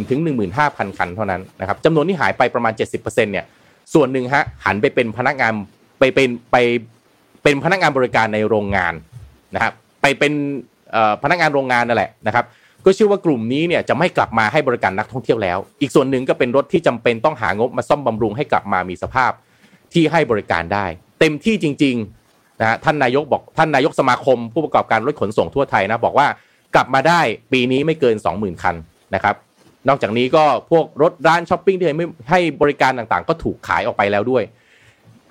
[0.00, 0.20] 10,000ถึง
[0.58, 3.46] 15,000 คันเท่านั้นนะครับจำนวนที่หายไปประมาณ 70%เนี่ย
[3.94, 5.52] ส่วนหนึ่งฮะหันไปเป็นพนักงาน
[5.98, 6.56] ไปเป็นไป
[7.42, 8.94] เป็นพนักงานบริการในโรงงาน
[9.54, 10.32] นะครับไปเป็น
[10.92, 12.44] เอ่อพนักงานโรงงานนั่นแหละนะครับ
[12.84, 19.32] ก็เชื่อว่ากลุ่มนี้เนี่ยจะไม่กลับมาให้บริการนักท่องเที่ยวแล้ว อีกส่วนหนึ่งก็เป็นรถที่จำเป็นต้องหางบมาซ่อมบำรุงให้กลับมามีสภาพ
[19.92, 20.86] ที่ให้บริการได้
[21.20, 26.26] เต็มที่จริงๆนะฮะท่านนายกบอกท่านนายกสมาคม ผู้ประกอบการรถขนส่งทั่วไทยนะบอกว่า
[26.74, 27.20] กลับมาได้
[27.52, 28.76] ปีนี้ไม่เกิน 20,000 คัน
[29.14, 29.34] นะครับ
[29.88, 34.42] นอกจากนี้ก็พวกรถร้านช้อปปิ้งที่ไม่ให้บริการต่างๆ ก็ถูกขายออกไปแล้วด้วย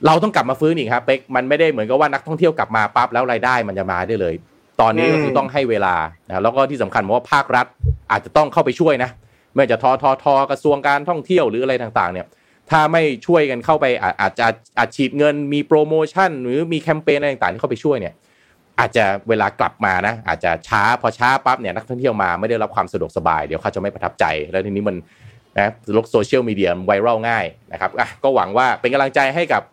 [0.06, 4.34] เราต้องกลับมาฟื้นอีกครับเป็กมันไม่ได้เหมือนกับว่านักท่องเที่ยวกลับมาปั๊บแล้วรายได้มันจะมาได้เลย
[4.82, 5.96] ตอนนี้ก็คือต้องให้เวลา
[6.28, 7.66] นะแล้วก็ที่สำคัญเพราะว่าภาครัฐ
[8.12, 9.10] อาจจะต้องเข้าไปช่วยนะ
[9.54, 12.28] ไม่ว่าจะทอทอทอกระทรวงการท่องเที่ยวหรืออะไรต่างๆ เนี่ย
[12.70, 18.14] ถ้าไม่ช่วยกันเข้าไปอาอาจจะอาจฉีดเงินมีโปรโมชั่น หรือมีแคมเปญอะไรต่างๆที่เข้าไปช่วยเนี่ย
[18.80, 24.96] อาจจะเวลากลับมานะอาจจะช้าพอช้าปั๊บเนี่ยนักท่องเที่ยวมาไม่ได้รับความสะดวกสบายเดี๋ยวเขาจะไม่ประทับใจ แล้วทีนี้มัน
[25.60, 29.73] นะโลกโซเชียลมีเดียไวรัลง่ายนะครับอะก็หวังว่าเป็นกำลังใจให้กับอ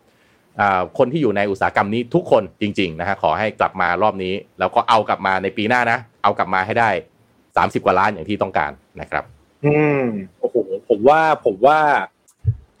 [0.97, 6.89] คนที่อยู่ในอุตสาหกรรมนี้ทุกคนจริงๆนะฮะขอให้กลับมารอบนี้ แล้วก็เอากลับมาในปีหน้านะ เอากลับมาให้ได้
[7.37, 8.71] 30กว่าล้านอย่างที่ต้องการ
[9.01, 9.23] นะครับ
[9.65, 10.05] อืม
[10.39, 10.55] โอ้โห
[10.89, 11.79] ผมว่าผมว่า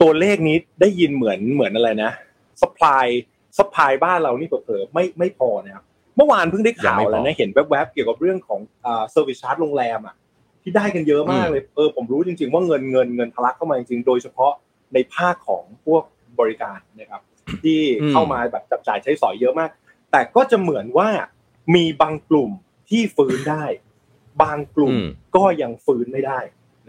[0.01, 2.11] ตัวเลขนี้ได้ยินเหมือนเหมือนอะไรนะ
[2.61, 5.83] supply supply บ้านเรานี่เผลอๆไม่ไม่พอนะครับ
[6.15, 10.15] เมื่อวานเพิ่งได้ข่าวยังไม่พอแล้วนะเห็นแวบๆเกี่ยวกับเรื่องของอ่า service charge โรงแรมอะ
[10.63, 14.53] ที่ได้กันเยอะมากเลยเออผมรู้จริง ๆ ว่าเงินเงินเงินทะลักเข้ามาจริงๆโดยเฉพาะ
[14.93, 16.03] ในภาคของพวก
[16.39, 17.21] บริการนะครับ
[17.63, 19.69] ที่อืมเข้ามาแบบจับจ่ายใช้สอยเยอะมาก
[20.11, 21.09] แต่ก็จะเหมือนว่า
[21.75, 22.49] มีบางกลุ่ม
[22.89, 23.65] ที่ฟื้นได้
[24.41, 26.39] บางกลุ่มอืมก็ยังฟื้นไม่ได้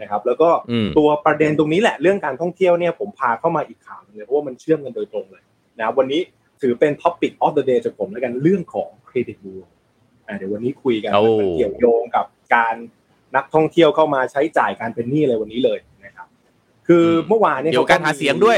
[0.01, 5.43] นะครับ แล้วก็อืมตัวประเด็นตรงนี้แหละเรื่องการท่องเที่ยวเนี่ยผมพาเข้ามาอีกข่าวหนึ่งเลยเพราะว่ามันเชื่อมกันโดยตรงเลย
[5.79, 6.21] นะวันนี้
[6.61, 9.59] ถือเป็น Topic of the day จากผมแล้วกันเรื่องของเครดิตบูโร
[10.27, 12.75] อะเดี๋ยววันนี้คุยกันโอ้มันเกี่ยวโยงกับการ
[13.35, 16.27] นักท่องเที่ยวเข้ามาใช้จ่ายการเป็นหนี้อะไรวันนี้เลยนะครับ
[16.87, 18.57] คือเมื่อวานเนี่ยเกี่ยวกับการหาเสียงด้วย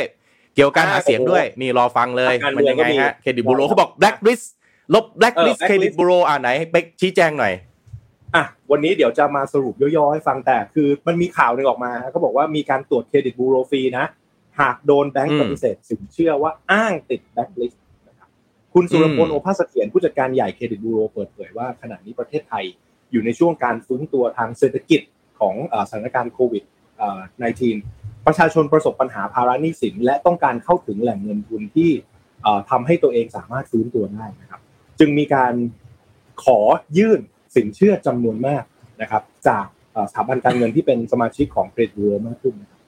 [0.56, 4.46] เกี่ยวกับการหาเสียงด้วยนี่รอฟังเลยการมันเมืองยังไงก็มีฮะเครดิตบูโรเขาบอก blacklist
[4.94, 7.54] ลบ blacklist เออเครดิต blacklist บูโรอ่าไหนให้เป๊กชี้แจงหน่อย
[8.36, 14.06] อะวันนี้เดี๋ยวจะมาสรุปย่อๆให้ฟังแต่คือมันมีข่าวหนึ่งออกมาเขาบอกว่ามีการตรวจเครดิตบูโรฟรีนะ
[14.60, 18.30] หากโดนแบงก์อืมปฏิเสธสินเชื่อว่าอ้างติดแบงค์ลิสต์นะครับ
[18.74, 22.66] คุณสุรพลอืมโอภาสเสถียรผู้จัดการใหญ่เครดิตบูโรเปิดเผยว่าขณะนี้ประเทศไทย
[23.12, 25.02] อยู่ในช่วงการฟื้นตัวทางเศรษฐกิจ
[25.40, 26.64] ของเอ่อสถานการณ์โควิด
[26.98, 27.20] เอ่อ
[27.66, 31.92] 19 ประชาชนประสบปัญหาภาระหนี้สิน และต้องการเข้าถึงแหล่งเงินทุนที่
[32.44, 34.62] เอ่อทำให้ตัวเองสามารถฟื้นตัวได้นะครับ
[35.00, 35.54] จึงมีการ
[36.44, 36.60] ขอ
[36.98, 37.20] ยื่น
[37.56, 38.64] สินเชื่อจำนวนมาก
[39.02, 42.80] นะครับ จากเอ่อสถาบันการเงินที่เป็นสมาชิกของเครดิตบูโรมากขึ้นนะครับ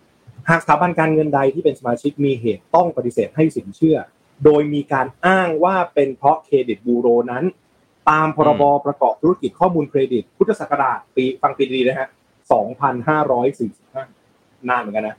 [0.50, 3.98] หากสถาบันการเงินใดที่เป็นสมาชิกมีเหตุต้องปฏิเสธให้สินเชื่อ
[4.46, 7.44] โดยมีการอ้างว่าเป็นเพราะเครดิตบูโรนั้น
[8.10, 12.08] ตามพรบประกอบธุรกิจข้อมูลเครดิต พุทธศักราชปีฟังปีดีๆนะฮะ
[13.38, 15.18] 2,545 นานเหมือนกันนะ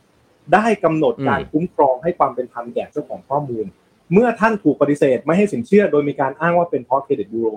[0.54, 3.66] ได้กำหนดการคุ้มครองให้ความเป็นธรรมแก่เจ้าของข้อมูล
[4.12, 7.48] เมื่อท่านถูกปฏิเสธไม่ให้สินเชื่อโดยมีการอ้างว่าเป็นเพราะเครดิตบูโร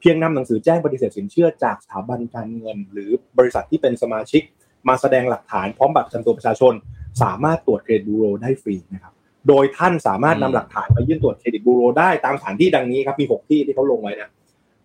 [0.00, 4.42] เพียงนำหนังสือแจ้งปฏิเสธสินเชื่อจากสถาบันการเงิน หรือบริษัทที่เป็นสมาชิก
[4.88, 6.74] มาแสดงหลักฐานพร้อมบัตรประจำตัวประชาชน
[7.22, 9.12] สามารถตรวจเครดิตบูโรได้ฟรีนะครับ
[9.48, 14.30] โดยท่านสามารถนำหลักฐานไปยื่นตรวจเครดิตบูโรได้ตามสถานที่ดังนี้ครับมี 6 ที่ที่เขาลงไว้นะ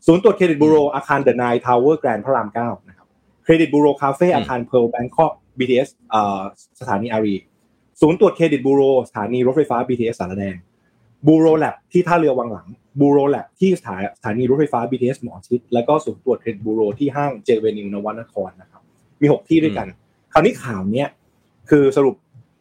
[0.06, 3.08] ศูนย์ตรวจเครดิตบูโรอาคารเดอะไนน์ทาวเวอร์แกรนด์พระรามเก้านะครับ
[3.43, 6.41] เครดิตบูโรคาเฟ่อาคารเพิร์ลแบงคอก BTS เอ่อ
[6.80, 7.36] สถานีอารี
[8.01, 10.55] ศูนย์ตรวจเครดิตบูโรสถานีรถไฟฟ้า BTS ศาลาแดง
[11.27, 12.67] บูโรแลบที่ท่าเรือวังหลัง
[12.99, 18.81] บูโรแลบที่สถาสถานีรถไฟฟ้า BTS หมอชิตแล้วก็ศูนย์ตรวจเครดิตบูโรที่ห้างเจอเวนิวนวนครนะครับ
[19.21, 19.88] มี6ที่ด้วยกัน
[20.33, 21.07] คราวนี้ข่าวเนี้ย
[21.69, 22.15] คือสรุป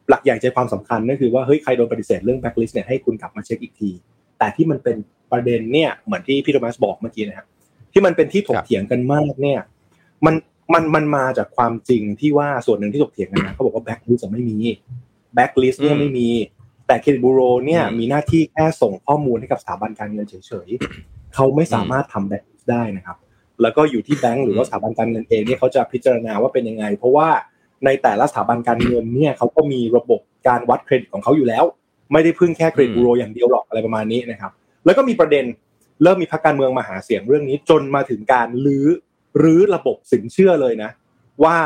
[0.09, 3.90] หลักใหญ่ใจความสำคัญก็คือว่าเฮ้ยใครโดนปฏิเสธเรื่องแบ็คลิสต์เนี่ยให้คุณกลับมาเช็คอีกที
[4.38, 4.96] แต่ที่มันเป็น
[5.33, 7.46] ประเด็นเนี่ยเหมือนที่พี่โทมัสบอกเมื่อกี้นะครับ
[7.92, 9.61] ที่มันเป็นที่ถกเถียงกันมากเนี่ย
[10.27, 10.35] มัน
[10.74, 14.57] มันมันมาจากความจริงที่ว่าส่วนหนึ่งที่ถกเถียงกันนะเขาบอกว่าแบ็คลิสต์ไม่มี
[15.35, 16.29] แบ็คลิสต์เนี่ยอืมไม่มี
[16.87, 23.17] แต่เครดิตบูโรเนี่ยมีหน้าที่แค่ส่งข้อมูลให้กับสถาบันการเงินเฉยๆเขาไม่สามารถทำแบบได้นะครับ
[23.62, 27.29] แล้วก็อยู่ที่แบงก์หรือว่าสถาบันการเงินเองเนี่ยเขาจะพิจารณาว่าเป็นยังไง เพราะว่า
[27.85, 31.64] ในแต่ละสถาบันการเงินเนี่ยเขาก็มีระบบการวัดเครดิตของเขาอยู่แล้ว
[32.12, 34.53] ไม่ได้พึ่งแค่เครดิตบูโรอย่างเดียวหรอกอะไรประมาณนี้นะครับ
[34.85, 35.45] แล้วก็มีประเด็น
[36.03, 38.87] เริ่มมีพรรคการเมืองมาหาเสียงเรื่องนี้จนมาถึงการลื้อ
[39.43, 40.91] รื้อระบบสินเชื่อเลยนะ
[41.44, 41.57] ว่า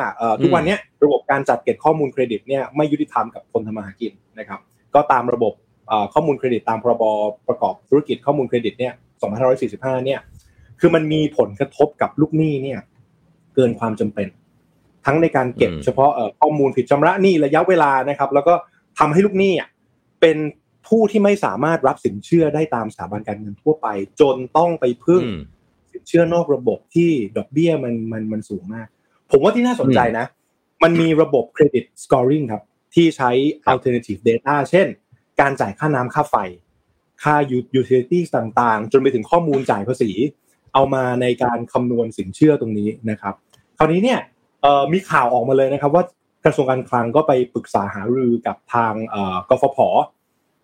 [0.43, 4.61] ทุกวันนี้ระบบการจัดเก็บข้อมูลเครดิตเนี่ยไม่ยุติธรรมกับคนทำมาหากินนะครับ
[4.95, 5.53] ก็ตามระบบ
[6.15, 7.05] ข้อมูลเครดิตตามพรบ
[7.49, 8.93] ประกอบธุรกิจข้อมูลเครดิตเนี่ย
[9.49, 10.21] 2545 เนี่ย
[10.81, 12.81] คือมันมีผลกระทบกับลูกหนี้เนี่ย
[13.55, 14.29] เกินความจำเป็น
[15.07, 18.55] ทั้งในการเก็บเฉพาะข้อมูลผิดชำระหนี้ระยะเวลานะครับ แล้วก็
[18.99, 19.53] ทำให้ลูกหนี้
[20.21, 20.39] เป็น
[20.89, 23.87] ผู้ที่ไม่สามารถรับสินเชื่อได้ตามสถาบันการเงินทั่วไป
[24.21, 25.23] จนต้องไปพึ่ง
[25.93, 28.89] สินเชื่อนอกระบบที่ดอกเบี้ยมันมันมันสูงมาก
[29.33, 30.27] ผมว่าที่น่าสนใจนะ
[30.83, 32.63] มันมีระบบเครดิตสกอร์ริงครับ
[32.95, 33.31] ที่ใช้
[33.73, 34.87] alternative data เช่น
[35.41, 36.37] การจ่ายค่าน้ำค่าไฟ
[37.23, 37.35] ค่า
[37.81, 40.11] utilities ต่างๆ จนไปถึงข้อมูลจ่ายภาษี
[40.75, 43.35] เอามาในการคำนวณสินเชื่อตรงนี้นะครับ
[43.79, 44.21] คราวนี้เนี่ย
[44.93, 46.05] มีข่าวออกมาเลยนะครับว่า
[46.45, 48.93] กระทรวงการคลังก็ไปปรึกษาหารือกับทาง
[49.49, 49.79] กฟผ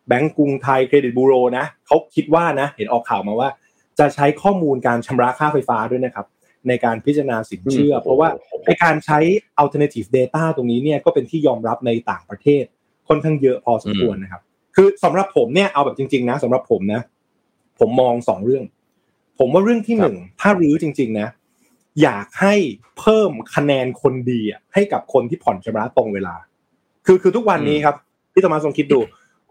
[0.09, 3.49] แบงก์กรุงไทยเครดิตบูโรนะเขาคิดว่านะเห็นออกข่าวมาว่า
[3.99, 6.27] จะใช้ข้อมูลการชำระค่าไฟฟ้าด้วยนะครับ
[6.69, 8.29] ในการพิจารณาสินเชื่อ เพราะว่า
[8.67, 9.19] ในการใช้
[9.63, 12.65] alternative data ตรงนี้เนี่ยก็เป็นที่ยอมรับในต่างประเทศ
[13.09, 14.43] ค่อนข้างเยอะพอสมควรนะครับ
[14.77, 17.01] คือสำหรับผมเนี่ยเอาแบบจริง ๆ นะสำหรับผมนะ
[17.79, 18.65] ผมมองสองเรื่อง
[19.39, 21.29] ผมว่าเรื่องที่หนึ่งถ้ารื้อจริง ๆ นะ
[22.03, 22.55] อยากให้
[22.99, 24.41] เพิ่มคะแนนคนดี
[24.75, 26.35] ให้กับคนที่ผ่อนชำระตรงเวลา
[27.07, 27.97] คือคือทุกวันนี้ครับ
[28.33, 29.01] พี่โทมัสลองคิดดู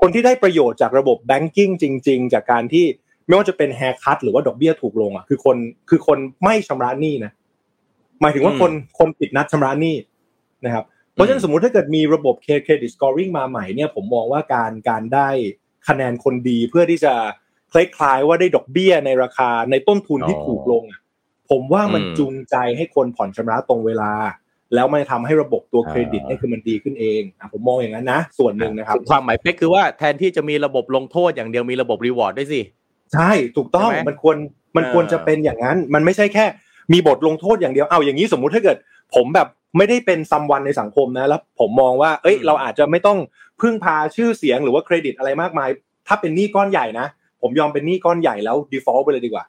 [0.02, 2.86] คนที่ได้ประโยชน์จากระบบ banking จริง ๆ จากการที่
[3.28, 5.58] ไม่ว่าจะเป็น haircut หรือว่าดอกเบี้ยถูกลงอะคือคน
[5.90, 7.32] คือคนไม่ชำระหนี้นะ
[8.22, 9.96] หมายถึงว่าคนคนผิดนัดชำระหนี้
[10.66, 15.30] นะครับเพราะฉะนั้นสมมุติถ้าเกิดมีระบบ credit scoring มาใหม่เนี่ยผมมองว่าการการได้
[15.88, 17.14] คะแนนคนดีเพื่อที่จะ
[17.74, 20.84] คล้ายๆว่าได้ดอกเบี้ยในราคาในต้นทุนที่ถูกลง
[21.50, 24.12] ผมว่ามันจูงใจให้คนผ่อนชำระตรงเวลา
[24.76, 32.62] แล้วมันทำให้ระบบตัวเครดิตนี่คือมันดีขึ้นเองอผมมองอย่างนั้นนะ ส่วนหนึ่งนะครับ ความหมายเป๊กคือว่าแทนที่จะมีระบบลงโทษอย่างเดียวมีระบบ reward ด้วยสิ
[33.14, 34.38] ใช่ถูกต้องมันควร
[34.78, 36.46] มันควรจะเป็นอย่างนั้น มันไม่ใช่แค่
[36.94, 38.78] มีบทลงโทษอย่างเดียวเอาอย่างนี้สมมุติถ้าเกิด
[39.16, 43.18] ผมแบบไม่ได้เป็น someone ในสังคมนะแล้วผมมองว่า เอ้ย เราอาจจะไม่ต้อง
[43.62, 45.70] พึ่งพาชื่อเสียงหรือว่าเครดิตอะไรมากมาย
[46.08, 47.08] ถ้าเป็นหนี้ก้อนใหญ่นะ
[47.42, 49.44] ผมยอมเป็นหนี้ก้อนใหญ่แล้ว default ไปเลยดีกว่า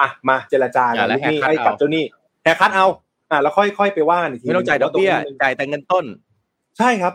[0.00, 2.04] อะมาเจรจากันหนี้ให้กับเจ้าหนี้
[2.42, 2.86] แฮคัดเอา
[3.30, 6.04] อ่าแล้วค่อยๆไปว่าอีกทีไม่ต้องจ่ายดอกเบี้ยจ่ายแต่เงินต้น
[6.78, 7.12] ใช่ครับ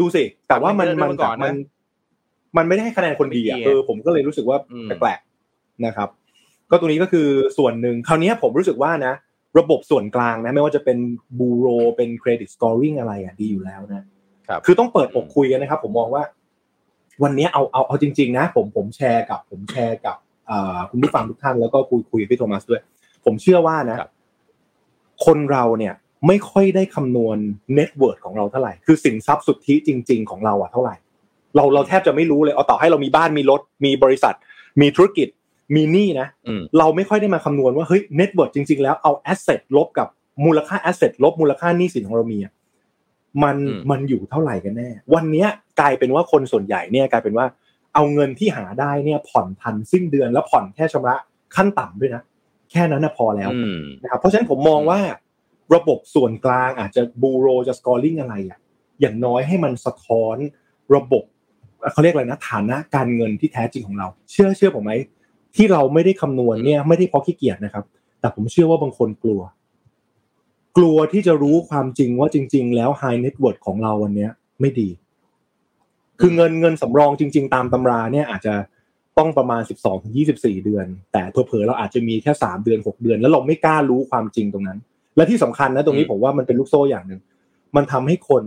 [0.00, 1.10] ดูสิแต่ว่ามันมัน
[1.44, 1.54] มัน
[2.56, 5.25] มันไม่ได้ให้คะแนนคนดีอะเออผมก็เลยรู้สึกว่าแปลกๆ
[5.86, 6.08] นะครับ
[6.70, 9.14] ก็ตรงนี้ก็คือส่วนหนึ่งคราวนี้ผมรู้สึกว่านะ
[9.58, 10.98] ระบบส่วนกลางนะไม่ว่าจะเป็น
[11.38, 14.06] บูโรเป็นเครดิตสกอร์ริงอะไรอะดีอยู่แล้วนะ
[14.66, 16.22] คือต้องเปิดอกคุยกันนะครับ ผมมองว่า
[17.22, 20.16] วันนี้เอาเอาเอาจริง ๆ นะ ผมผมแชร์กับ ผมแชร์กับ
[20.90, 22.82] คุณผู้ฟังทุกท่านแล้วก็คุยคุยกับพี่โทมัสด้วย
[23.24, 23.98] ผมเชื่อว่านะ
[25.26, 25.94] คนเราเนี่ย
[26.26, 27.38] ไม่ค่อยได้คำนวณ
[27.74, 30.94] net worth ของเราเท่าไหร่ คือสินทรัพย์สุทธิจริง ๆ ของเราอะเท่าไหร่
[31.56, 34.34] เราเราแทบจะไม่รู้เลย เอาต่อให้เรามีบ้านมีรถ มีบริษัท
[34.80, 35.28] มีธุรกิจ
[35.74, 36.28] มีหนี้นะ
[36.78, 40.08] เราไม่ค่อยได้มาคำนวณว่าเฮ้ย net worth จริง ๆ แล้วเอา asset ลบกับ
[40.44, 42.38] มูลค่า asset ลบมูลค่าหนี้สินของเรามี
[43.42, 43.56] มัน
[43.90, 45.46] มันอยู่เท่าไหร่กันแน่ วันนี้
[45.80, 47.46] กลายเป็นว่าคนส่วนใหญ่เนี่ยกลายเป็นว่า
[47.94, 51.16] เอาเงินที่หาได้เนี่ยผ่อนพันสิ้นเดือนแล้วผ่อนแค่ชำระ
[51.56, 52.22] ขั้นต่ำด้วยนะ
[52.70, 53.50] แค่นั้นนะพอแล้ว
[54.02, 55.00] นะครับเพราะฉะนั้นผมมองว่า
[55.74, 58.58] ระบบส่วนกลางอาจจะ bureau จะ scoring อะไรอะ
[59.00, 60.36] อย่างน้อยให้มันสะท้อน
[60.94, 61.24] ระบบ
[61.92, 64.92] เขาเรียกอะไรนะฐานะการเงินที่แท้จริงของเรา เชื่อเชื่อผมไหม
[65.56, 67.84] ที่เราไม่ได้คำนวณเนี่ยไม่ได้เพราะขี้เกียจนะครับ
[68.20, 69.40] แต่ผมเชื่อว่าบางคนกลัว
[70.76, 74.28] กลัวที่จะรู้ความจริงว่าจริง ๆ แล้วไอ้ net worth ของเราวันนี้
[74.60, 74.88] ไม่ดี
[76.20, 78.54] คือเงินเงินสำรองจริง ๆ ตามตำราเนี่ยอาจจะ
[79.18, 79.62] ต้องประมาณ
[80.14, 84.78] 12-24 เดือน แต่เผลอๆเราอาจจะมีแค่ 3 เดือน 6 เดือน แล้วเราไม่กล้ารู้ความจริงตรงนั้น
[85.16, 87.20] และที่สำคัญนะตรงนี้ผมว่ามันเป็นลูกโซ่อย่างหนึ่ง
[87.76, 88.42] มันทำให้คน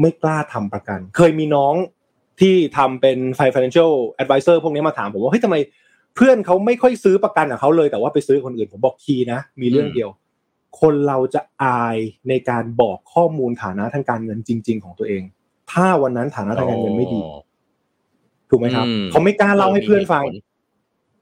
[0.00, 1.74] ไม่กล้าทำประกัน เคยมีน้อง
[2.40, 3.18] ที่ทำเป็น
[3.54, 3.92] financial
[4.22, 5.56] advisor พวกนี้มาถามผมว่าเฮ้ยทำไม
[6.16, 10.10] เพื่อนเขาไม่ค่อยซื้อประกันกับเขาเลยแต่ว่าไปซื้อคนอื่นผมบอกคีย์นะ มีเรื่องเดียว
[10.80, 11.96] คนเราจะอาย
[12.28, 15.22] ในการบอกข้อมูลฐานะทางการเงินจริง ๆ ของตัวเอง
[15.72, 17.20] ถ้าวันนั้นฐานะทางการเงินไม่ดี
[18.50, 20.24] ถูกไหมครับเขาไม่กล้าเล่าให้เพื่อนฟัง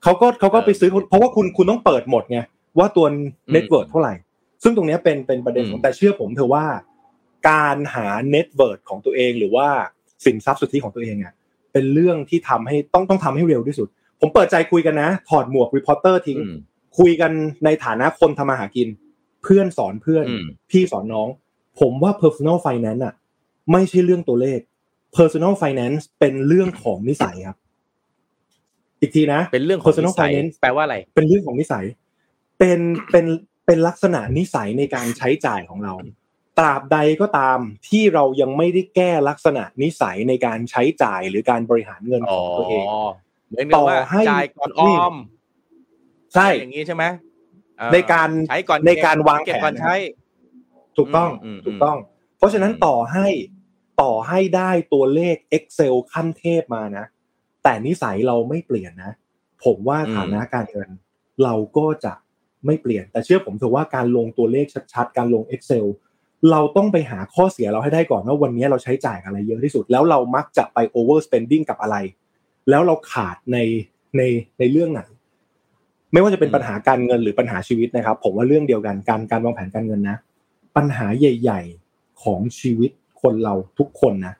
[0.03, 2.39] เขาก็เขาก็ไปซื้อเพราะว่าคุณคุณต้องเปิดหมดไง
[2.79, 3.07] ว่าตัว
[3.53, 4.15] net worth เท่าไหร่
[4.63, 6.65] ซึ่งตรงนี้เป็นเป็นประเด็นของแต่เชื่อผมเถอะว่า
[7.51, 9.69] การหา net worth ของตัวเองหรือว่า
[10.25, 11.35] สินทรัพย์สุทธิของตัวเองอะ
[11.73, 13.89] เป็นเรื่องที่ทำให้ต้องต้องทำให้เร็วที่สุด
[14.21, 16.39] ผมเปิดใจคุยกันนะ ถอดหมวก reporter ทิ้ง
[16.99, 17.33] คุยกัน
[17.65, 18.89] ในฐานะคนทำมาหากิน
[19.43, 20.25] เพื่อนสอนเพื่อน
[20.71, 21.29] พี่สอนน้อง
[21.81, 23.15] ผมว่า personal finance อะ
[23.73, 24.61] ไม่ใช่เรื่องตัวเลข
[25.17, 27.57] personal finance เป็นเรื่องของนิสัยครับ
[29.01, 31.85] อีกทีนะ เป็นเรื่องของ personal นิสัย finance แปลว่าอะไร เป็นเรื่องของนิสัย
[32.59, 33.27] เป็นเป็น
[33.67, 35.95] เป็นลักษณะนิสัยในการใช้จ่ายของเรา
[36.59, 42.85] ตราบใดก็ตามที่เรายังไม่ได้แก้ลักษณะนิสัยในการใช้จ่ายหรือการบริหารเงินของตัวเอง
[43.55, 45.15] เหมือนกับว่าต่อให้จ่ายก่อนออม
[46.35, 47.05] ใช่อย่างนี้ใช่ไหม
[47.79, 49.95] เอ่อในการใช้ก่อนในการวางเก็บแผนก่อนใช้
[50.97, 51.97] ถูกต้องอืมอืมถูกต้อง
[52.39, 53.27] เพราะฉะนั้นอืมต่อให้
[54.03, 57.05] ต่อให้ได้ตัวเลข Excel ขั้นเทพมานะ
[57.63, 59.13] แต่นิสัยเราไม่เปลี่ยนนะ
[59.65, 60.91] ผมว่าฐานะการเงิน
[61.45, 62.15] เราก็จะ
[62.67, 65.87] ไม่เปลี่ยน แต่เชื่อผมเถอะว่าการลงตัวเลขชัดๆ การลง Excel
[66.51, 71.97] เราต้องไปหาข้อเสียเราให้ได้ก่อนว่าวันนี้เราใช้จ่ายอะไรเยอะที่สุด แล้วเรามักจะไป over spending กับอะไร
[72.71, 73.59] แล้วเราขาดใน
[74.17, 74.23] ใน
[74.59, 75.03] ในเรื่องไหน
[76.13, 80.17] ไม่ว่าจะเป็นปัญหาการเงินหรือปัญหาชีวิตนะครับ ผมว่าเรื่องเดียวกันการการวางแผนการเงินนะ
[80.77, 82.91] ปัญหาใหญ่ ๆของชีวิต
[83.23, 84.35] คนเราทุกคนนะ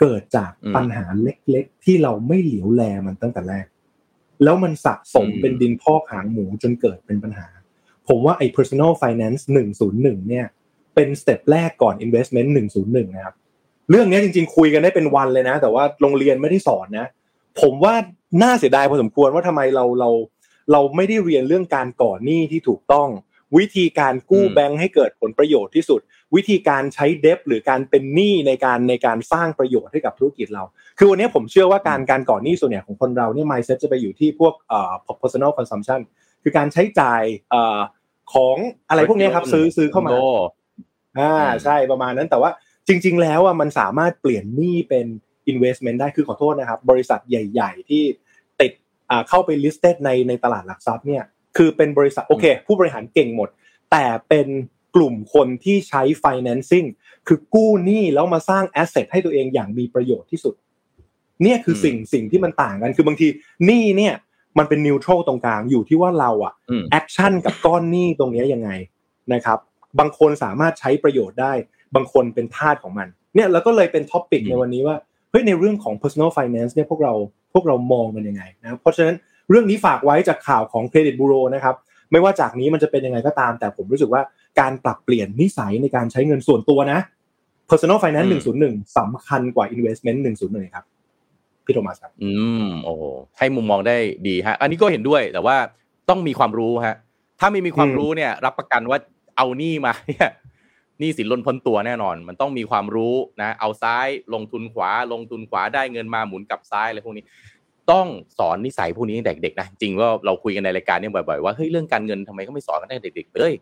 [0.00, 3.66] เกิดจากอืมปัญหาเล็กๆ ที่เราไม่เหลียวแลมันตั้งแต่แรก
[4.44, 7.46] แล้วมันสะสมอืมเป็นดินพอกหางหมูจนเกิดเป็นปัญหา
[8.08, 9.42] ผมว่าไอ้ personal finance
[9.86, 10.46] 101 เนี่ย
[10.94, 12.48] เป็นสเต็ปแรกก่อน investment
[12.82, 13.34] 101 นะครับ
[13.90, 17.06] เรื่องนี้จริงๆ คุยกันได้เป็นวันเลยนะ แต่ว่าโรงเรียนไม่ได้สอนนะ
[17.60, 17.94] ผมว่า
[18.42, 20.10] น่าเสียดายพอสมควรว่าทำไมเราเรา
[20.72, 23.08] เราไม่ได้เรียนเรื่องการก่อหนี้ที่ถูกต้อง
[23.58, 26.00] วิธีการกู้อืมแบงค์ให้เกิดผลประโยชน์ที่สุด
[26.36, 30.64] วิธีการใช้เดบหรือการเป็นหนี้ในการในการสร้างประโยชน์ให้กับธุรกิจเรา
[30.98, 36.00] คือวันนี้ผมเชื่อว่าการการก่อหนี้ส่วนใหญ่ของคนเราเนี่ย mindset จะไปอยู่ที่พวกเอ่อ personal consumption
[36.42, 37.78] คือการใช้จ่ายเอ่อ
[38.34, 38.56] ของ
[38.88, 42.50] อะไรพวกนี้ครับซื้อซื้อเข้ามาโอ่าอืมใช่ประมาณนั้นแต่ว่า
[42.88, 45.06] จริง ๆ แล้วอะมันสามารถเปลี่ยนหนี้เป็น
[45.52, 48.02] investment ได้คือขอโทษนะครับ บริษัทใหญ่ ๆ ที่
[48.60, 48.72] ติด
[49.10, 51.22] อ่าเข้าไป listed ในในตลาดหลักทรัพย์เนี่ย
[51.56, 53.48] คือเป็นบริษัทโอเค ผู้บริหารเก่งหมด
[53.90, 54.48] แต่เป็น
[54.96, 56.86] กลุ่มคนที่ใช้ financing
[57.28, 60.54] คือกู้หนี้แล้วมาสร้าง asset ให้ตัวเองอย่างมีประโยชน์ที่สุด
[61.42, 63.28] เนี่ยคือสิ่งสิ่งที่มันต่างกันคือบางที
[63.66, 64.14] หนี้เนี่ย
[64.58, 68.70] มันเป็น neutral ตรงกลางอยู่ที่ว่าเราอะอืม action กับก้อนหนี้ตรงเนี้ยยังไง
[69.32, 69.58] นะครับ
[69.98, 71.52] บางคนสามารถใช้ประโยชน์ได้
[71.94, 74.96] บางคนเป็นทาสของมัน เนี่ยแล้วก็เลยเป็นท็อปิกอืมในวันนี้ว่า
[75.30, 77.12] เฮ้ยในเรื่องของ personal finance เนี่ยพวกเรา
[77.54, 79.16] พวกเรามองกันยังไงนะเพราะฉะนั้น
[79.50, 81.74] เรื่องนี้ฝากไว้จากข่าวของเครดิตบูโรนะครับ
[82.12, 84.22] ไม่ว่าจากนี้มันจะเป็นยังไงก็ตาม แต่ผมรู้สึกว่า
[84.60, 86.98] การปรับเปลี่ยนนิสัยในการใช้เงินส่วนตัวนะ
[87.70, 88.30] personal finance
[88.62, 90.84] 101สำคัญกว่า investment 101ครับ
[91.64, 92.32] พี่โทมัสครับอื
[92.64, 93.02] มโอ้โห
[93.38, 95.56] ให้มุมมองได้ดีฮะ อันนี้ก็เห็นด้วยแต่ว่า
[96.08, 96.96] ต้องมีความรู้ฮะ
[97.40, 98.98] ถ้าไม่มีความอืมรู้เนี่ย รับประกันว่า
[99.36, 100.47] เอาหนี้มาเนี่ยห
[101.00, 107.24] นี้สินล้นพ้นตัวแน่นอน มันต้องมีความรู้นะเอาซ้ายลงทุนขวาลงทุนขวาได้เงินมาหมุนกลับซ้ายอะไรพวกนี้
[107.90, 108.06] ต้อง
[108.38, 113.52] สอนนิสัยพวกนี้ตั้งแต่เด็กๆนะจริงว่าเราคุยกันในรายการเนี่ยบ่อยๆว่าเฮ้ยเรื่องการเงินทำไมเขาไม่สอนกันตั้งแต่เด็กๆเลย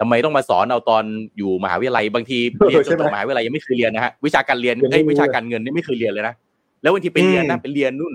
[0.00, 1.04] ทำไมต้องมาสอนเอาตอน
[1.38, 6.34] อยู่มหาวิทยาลัยบางทีเรียนจใช่นไหมจบมหาวิทยาลัยยังไม่เคยเรียนนะฮะวิชาการเรียนยังไม่เอ้ยรู้วิชาการเงินนี่ไม่เคยเรียนเลยนะ
[6.82, 8.14] แล้วบางทีไปเรียนนะอืมไปเรียนนู่น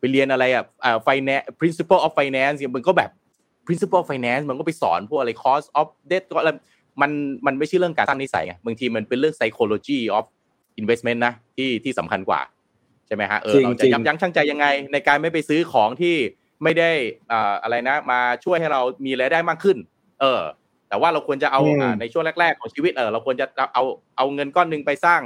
[0.00, 3.10] ไปเรียนอะไรอะอ่า finance principle of finance เนี่ยมันก็แบบ
[3.66, 6.50] principle of finance มันก็ไปสอนพวกอะไร cost of debt ก็อะไร
[7.00, 7.10] มัน
[7.46, 10.24] มันไม่ใช่เรื่องการสร้างนิสัยไงบางทีมันเป็นเรื่อง psychology of
[10.80, 12.40] investment นะที่ที่สำคัญกว่า
[13.06, 16.16] ใช่ไหมฮะเออจริงเราจะจริงยับยั้งชั่งใจยังไง ในการไม่ไปซื้อของที่
[16.62, 16.90] ไม่ได้
[17.32, 19.76] อ่าอะไรนะ มาช่วยให้เรามีรายได้มากขึ้น
[20.20, 20.40] เออ
[20.88, 23.82] แต่ว่าเราควรจะเอาอืมอ่าในช่วงแรก ๆ ของชีวิตเออเราควรจะเอา
[24.16, 25.20] เอาเงินก้อนหนึ่งไปสร้าง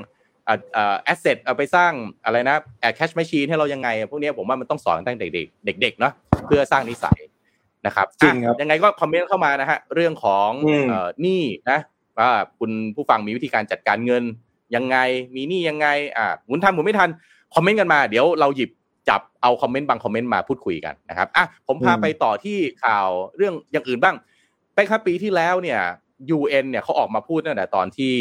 [0.48, 1.92] อ่าอ่า asset เอาไปสร้าง
[2.24, 6.12] อะไรนะ add cash machine ให้เรายังไง พวกเนี้ยผมว่ามันต้องสอนตั้งแต่เด็กๆเด็กๆเนาะ
[6.46, 7.18] เพื่อสร้างนิสัย
[7.86, 11.78] นะครับจริงครับอะยังไงก็คอมเมนต์เข้ามานะฮะเรื่องของอืมเอ่อหนี้นะ
[12.18, 14.24] ว่าคุณผู้ฟังมีวิธีการจัดการเงิน
[14.74, 14.96] ยังไง
[15.36, 17.10] มีหนี้ยังไงอ่าหมุนทันหมุนไม่ทัน
[17.54, 18.70] คอมเมนต์กันมาเดี๋ยวเราหยิบ
[19.08, 24.16] จับเอาคอมเมนต์บางคอมเมนต์มาพูดคุยกันนะครับอะผมพาอืมไปต่อที่ข่าวเรื่องอย่างอื่นบ้าง
[24.74, 25.80] ไปครับปีที่แล้วเนี่ย
[26.36, 28.14] UN เนี่ยเขาออกมาพูดตั้งแต่ตอนที่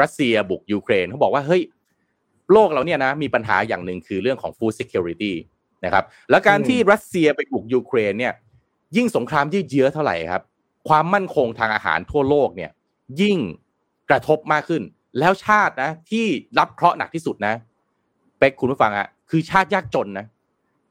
[0.00, 1.62] รัสเซียบุกยูเครนเขาบอกว่าเฮ้ย
[2.52, 5.32] โลกเราเนี่ยนะมีปัญหาอย่างหนึ่งคือเรื่องของ food security
[5.84, 8.32] นะครับ แล้วการอืมที่รัสเซียไปบุกยูเครนเนี่ย
[8.96, 10.42] ยิ่งสงครามยืดเยื้อเท่าไหร่ครับ
[10.88, 12.70] ความมั่นคงทางอาหารทั่วโลกเนี่ย
[13.20, 13.38] ยิ่ง
[14.10, 14.82] กระทบมากขึ้น
[15.18, 16.24] แล้วชาตินะ ที่
[16.58, 17.54] รับเคราะห์หนักที่สุดนะ
[18.38, 20.26] เป็กคุณผู้ฟังอะคือชาติยากจนนะ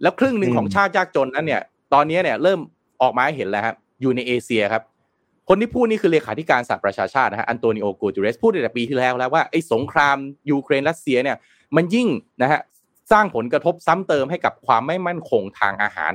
[0.01, 1.61] แล้วครึ่งหนึ่งอืมของชาติยากจนนั้นเนี่ย
[1.93, 2.59] ตอนนี้เนี่ยเริ่ม
[3.01, 4.83] ออกมาให้เห็นแล้วครับอยู่ในเอเชียครับ
[5.49, 10.17] คนที่พูดนี่คือเลขาธิการสหประชาชาตินะฮะอันโตนิโอกูเตอร์เรสพูดตั้งแต่ปีที่แล้วแล้วว่าไอ้สงคราม
[10.51, 11.37] ยูเครนรัสเซียเนี่ย
[11.75, 12.07] มันยิ่ง
[12.41, 12.61] นะฮะ
[13.11, 16.11] สร้างผลกระทบซ้ำเติมให้กับความไม่มั่นคงทางอาหาร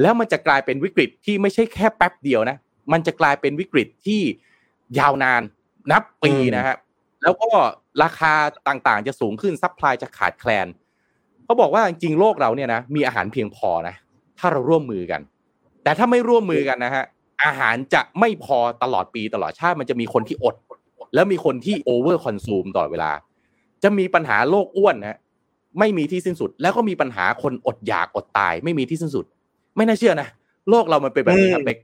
[0.00, 2.56] แล้วมันจะกลายเป็นวิกฤตที่ไม่ใช่แค่แป๊บเดียวนะ
[2.92, 4.20] มันจะกลายเป็นวิกฤตที่
[4.98, 5.42] ยาวนาน
[5.92, 6.76] นับปีอืมนะฮะ
[7.22, 7.48] แล้วก็
[8.02, 8.32] ราคา
[8.68, 10.66] ต่างๆ จะสูงขึ้น supply จะขาดแคลน
[11.44, 13.94] เขาบอกว่าจริงๆโลกเราเนี่ยนะมีอาหารเพียงพอนะ
[14.38, 15.20] ถ้าเราร่วมมือกัน
[15.82, 17.04] แต่ถ้าไม่ร่วมมือกันนะฮะ
[17.44, 20.54] อาหารจะไม่พอตลอดปีตลอดชาติมันจะมีคนที่อด
[21.14, 23.12] แล้วมีคนที่โอเวอร์คอนซูมตลอดเวลา
[23.82, 25.18] จะมีปัญหาโรคอ้วนนะฮะ
[25.78, 29.26] ไม่มีที่สิ้นสุด แล้วก็มีปัญหาคนอดอยากอดตาย ไม่มีที่สิ้นสุด
[29.76, 30.28] ไม่น่าเชื่อนะ
[30.70, 31.78] โลกเรามันเป็นแบบนี้ครับเบก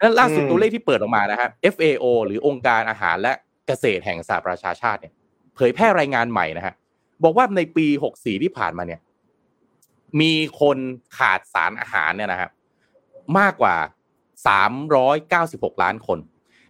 [0.00, 3.32] นั้นล่าสุดตัวเลขที่เปิดออกมานะฮะ FAO หรือองค์การอาหารและ
[3.66, 5.12] เกษตรแห่งสหประชาชาติเนี่ย
[5.54, 6.74] เผยแพร่รายงานใหม่นะฮะ
[7.22, 7.86] บอกว่าในปี
[8.16, 9.00] 64 ที่ผ่านมาเนี่ย
[10.20, 10.78] มีคน
[11.18, 12.50] ขาดสารอาหารเนี่ยนะครับ
[13.38, 13.76] มากกว่า
[14.98, 16.18] 396 ล้านคน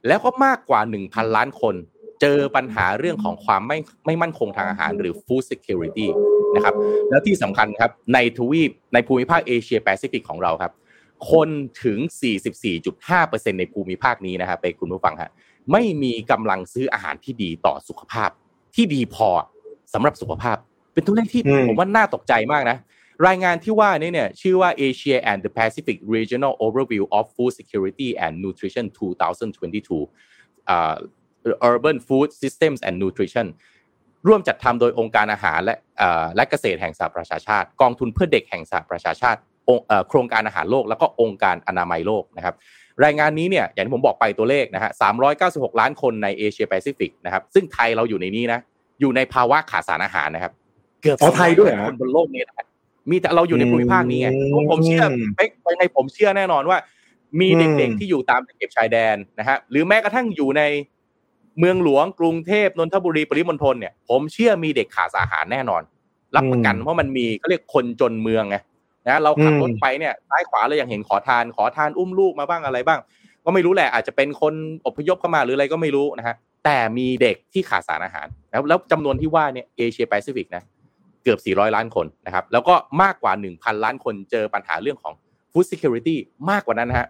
[0.07, 1.75] แล้วก็มากกว่า 1,000 ล้านคน
[2.21, 6.09] เจอปัญหาเรื่องของความไม่ไม่มั่นคงทางอาหารหรือ food security
[6.55, 6.75] นะครับ
[7.11, 10.73] แล้วที่สำคัญครับในทวีปในภูมิภาคเอเชียแปซิฟิกของเราครับ
[11.33, 11.49] คน
[11.85, 11.99] ถึง
[12.79, 15.31] 44.5%ในภูมิภาคนี้นะครับไปคุณผู้ฟังฮะ
[15.73, 18.31] ไม่มีกำลังซื้ออาหารที่ดีต่อสุขภาพ
[18.75, 19.29] ที่ดีพอ
[19.95, 20.57] สำหรับสุขภาพ
[20.93, 22.79] เป็นตัวเลขที่ผมว่าน่าตกใจมากนะ
[23.27, 30.09] รายงานที่ว่านี้เนี่ยชื่อว่า Asia and the Pacific Regional Overview of Food Security and Nutrition 2022
[30.75, 30.97] uh,
[31.71, 33.47] Urban Food Systems and Nutrition
[34.27, 35.77] ร่วมจัดทำโดยองค์การอาหารและ
[36.37, 39.41] และเกษตรแห่งสหประชาชาติ กองทุนเพื่อเด็กแห่งสหประชาชาติ
[40.09, 42.55] โครงการอาหารโลก แล้วก็องค์การอนามัยโลกนะครับ
[43.05, 44.91] รายงานนี้เนี่ยอย่างที่ผมบอกไปตัวเลขนะฮะ
[45.35, 48.61] 396 ล้านคนในเอเชียแปซิฟิกนะครับ ซึ่งไทยเราอยู่ในนี้นะ
[49.01, 50.53] อยู่ในภาวะขาดสารอาหารนะครับ
[51.03, 52.67] เกือบไทยด้วยคนบนโลกนี้นะ
[53.11, 54.29] มีแต่เราอยู่ในภูมิภาคนี้ไง
[54.71, 55.05] ผมเชื่อ
[55.37, 56.79] เป๊กในผมเชื่อแน่นอนว่า
[57.41, 60.63] มีเด็กๆที่อยู่ตามตะเก็บชายแดนนะฮะ หรือแม้กระทั่งอยู่ใน
[61.59, 65.83] เมืองหลวงกรุงเทพนนทบุรีปริมณฑลเนี่ยผมเชื่อมีเด็กขาดอาหารแน่นอน
[66.37, 68.57] รับประกันเพราะมันมีเขาเรียกคนจนเมืองไง
[69.09, 73.01] นะเราขับรถไปเนี่ยซ้ายขวาเรายังเห็นขอทานขอทานอุ้มลูกมาบ้างอะไรบ้าง
[73.45, 74.55] ก็ไม่รู้แหละอาจจะเป็นคน
[74.87, 80.63] อพยพเข้ามาหรืออะไรก็ไม่รู้นะฮะแต่มีเด็กที่ขาดสารอาหารแล้วแล้วจำนวนที่ว่าเนี่ยเอเชียแปซิฟิกนะ
[81.23, 85.15] เกือบ 400 ล้านคนนะครับแล้วก็มากกว่า 1,000 ล้านคนเจอปัญหาเรื่องของ
[85.53, 86.17] food security
[86.51, 87.09] มากกว่านั้นนะฮะ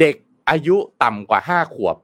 [0.00, 0.14] เด็ก
[0.50, 1.96] อายุต่ำกว่า 5 ขวบ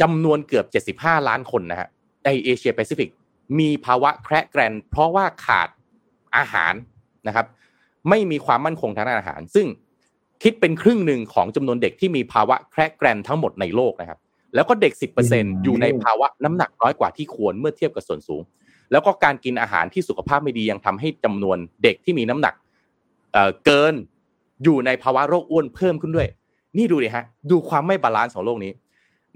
[0.00, 1.88] จำนวนเกือบ 75 ล้านคนนะฮะ
[2.24, 3.10] ในเอเชียแปซิฟิก
[3.58, 5.68] มีภาวะแคระแกรน เพราะว่าขาด
[6.36, 6.74] อาหาร
[7.26, 7.46] นะครับ
[8.08, 9.66] ไม่มีความมั่นคงทางด้านอาหาร ซึ่ง
[10.42, 14.18] คิดเป็นครึ่งหนึ่งของจำนวนเด็กที่มีภาวะแคระแกรนทั้งหมดในโลกนะครับ
[14.54, 14.92] แล้วก็เด็ก
[15.28, 18.42] 10%อยู่ในภาวะน้ำหนักน้อยกว่าที่ควรเมื่อเทียบกับส่วนสูง
[18.92, 22.54] แล้วก็การกินอาหารที่สุขภาพไม่ดียังทำให้จำนวนเด็กที่มีน้ำหนัก
[23.64, 23.94] เกิน
[24.64, 26.28] อยู่ในภาวะโรคอ้วนเพิ่มขึ้นด้วย
[26.76, 28.72] นี่ดูดิฮะ ดูความไม่ balance ของโลกนี้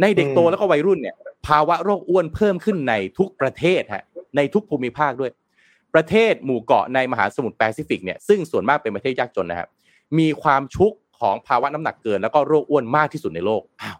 [0.00, 4.04] ในเด็กโตแล้วก็วัยรุ่นเนี่ย ภาวะโรคอ้วนเพิ่มขึ้นในทุกประเทศฮะ
[4.36, 5.30] ในทุกภูมิภาคด้วย
[5.94, 9.68] ประเทศหมู่เกาะในมหาสมุทรแปซิฟิกเนี่ยซึ่งส่วนมากเป็นประเทศยากจนนะครับ
[10.18, 13.96] มีความชุกของภาวะน้ำหนักเกิน แล้วก็โรคอ้วนมากที่สุดในโลกอ้าว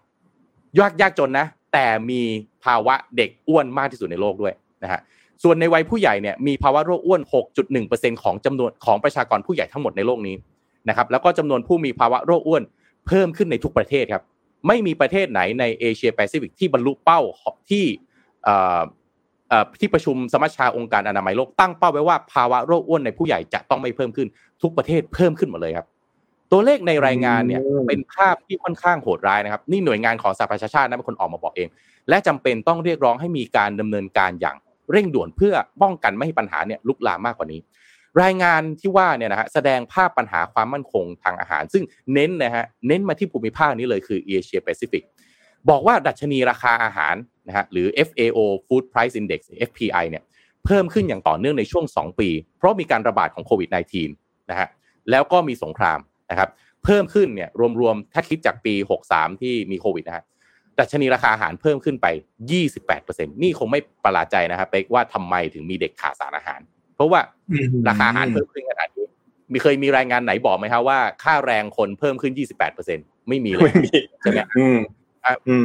[0.78, 2.20] ยากยากจนนะ แต่มี
[2.64, 5.00] ภาวะเด็กอ้วนมากที่สุดในโลกด้วยนะฮะ
[5.42, 7.20] ส่วนในวัยผู้ใหญ่เนี่ยมีภาวะโรคอ้วน
[7.72, 10.36] 6.1%ของจำนวนของประชากรผู้ใหญ่ทั้งหมดในโลกนี้
[10.88, 12.62] นะครับแล้วก็จำนวนผู้มีภาวะโรคอ้วน
[13.06, 14.22] เพิ่มขึ้นในทุกประเทศครับ
[14.66, 17.20] ไม่มีประเทศไหนในเอเชียแปซิฟิกที่บรรลุเป้า
[17.70, 17.85] ที่
[19.81, 24.29] ที่ประชุมสมัชชาองค์การอนามัยโลกตั้งเป้าไว้ว่าภาวะโรคอ้วนในผู้ใหญ่จะต้องไม่เพิ่มขึ้น
[24.62, 25.87] ทุกประเทศเพิ่มขึ้นหมดเลยครับ
[26.53, 31.68] ตัวเลขในรายงานเนี่ยเป็นภาพที่ค่อนข้างโหดร้ายนะครับ นี่หน่วยงานของสหประชาชาตินะเป็นคนออกมาบอกเอง
[32.09, 34.57] และจำเป็นต้องเรียกร้องให้มีการดำเนินการอย่าง
[34.92, 37.61] เร่งด่วนเพื่อป้องกันไม่ให้ปัญหาเนี่ยลุกลามมากกว่านี้
[38.23, 45.05] รายงานที่ว่าเนี่ยนะฮะแสดงภาพปัญหาความมั่นคงทางอาหาร ซึ่งเน้นนะฮะเน้นมาที่ภูมิภาคนี้เลยคือเอเชียแปซิฟิก
[45.70, 47.14] บอกว่าดัชนีราคาอาหาร
[47.49, 50.23] นะฮะหรือ FAO Food Price Index FPI เนี่ย
[50.64, 53.68] เพิ่มขึ้นอย่างต่อเนื่องในช่วง 2 ปี เพราะมีการระบาดของโควิด
[54.11, 54.68] -19 นะฮะ
[55.11, 55.99] แล้วก็มีสงคราม
[56.31, 56.49] นะครับ
[56.85, 58.75] เพิ่มขึ้นเนี่ยรวมๆถ้าคิดจากปี
[59.09, 60.25] 63 ที่มีโควิดนะฮะ
[60.79, 62.07] ดัชนีราคาอาหารเพิ่มขึ้นไป
[62.75, 66.61] 28%นี่คงไม่ประหลาดใจนะครับเป๊กว่าทำไมถึงมีเด็กขาดสารอาหาร
[67.00, 67.22] เพราะว่า
[67.88, 69.06] ราคาอาหารเพิ่มขึ้นขนาดนี้
[69.52, 72.32] มีเคยมีรายงานไหนบอกไหมครับว่าค่าแรงคนเพิ่มขึ้น
[72.80, 73.72] 28%ไม่มีเลย
[74.20, 74.40] ใช่ไหม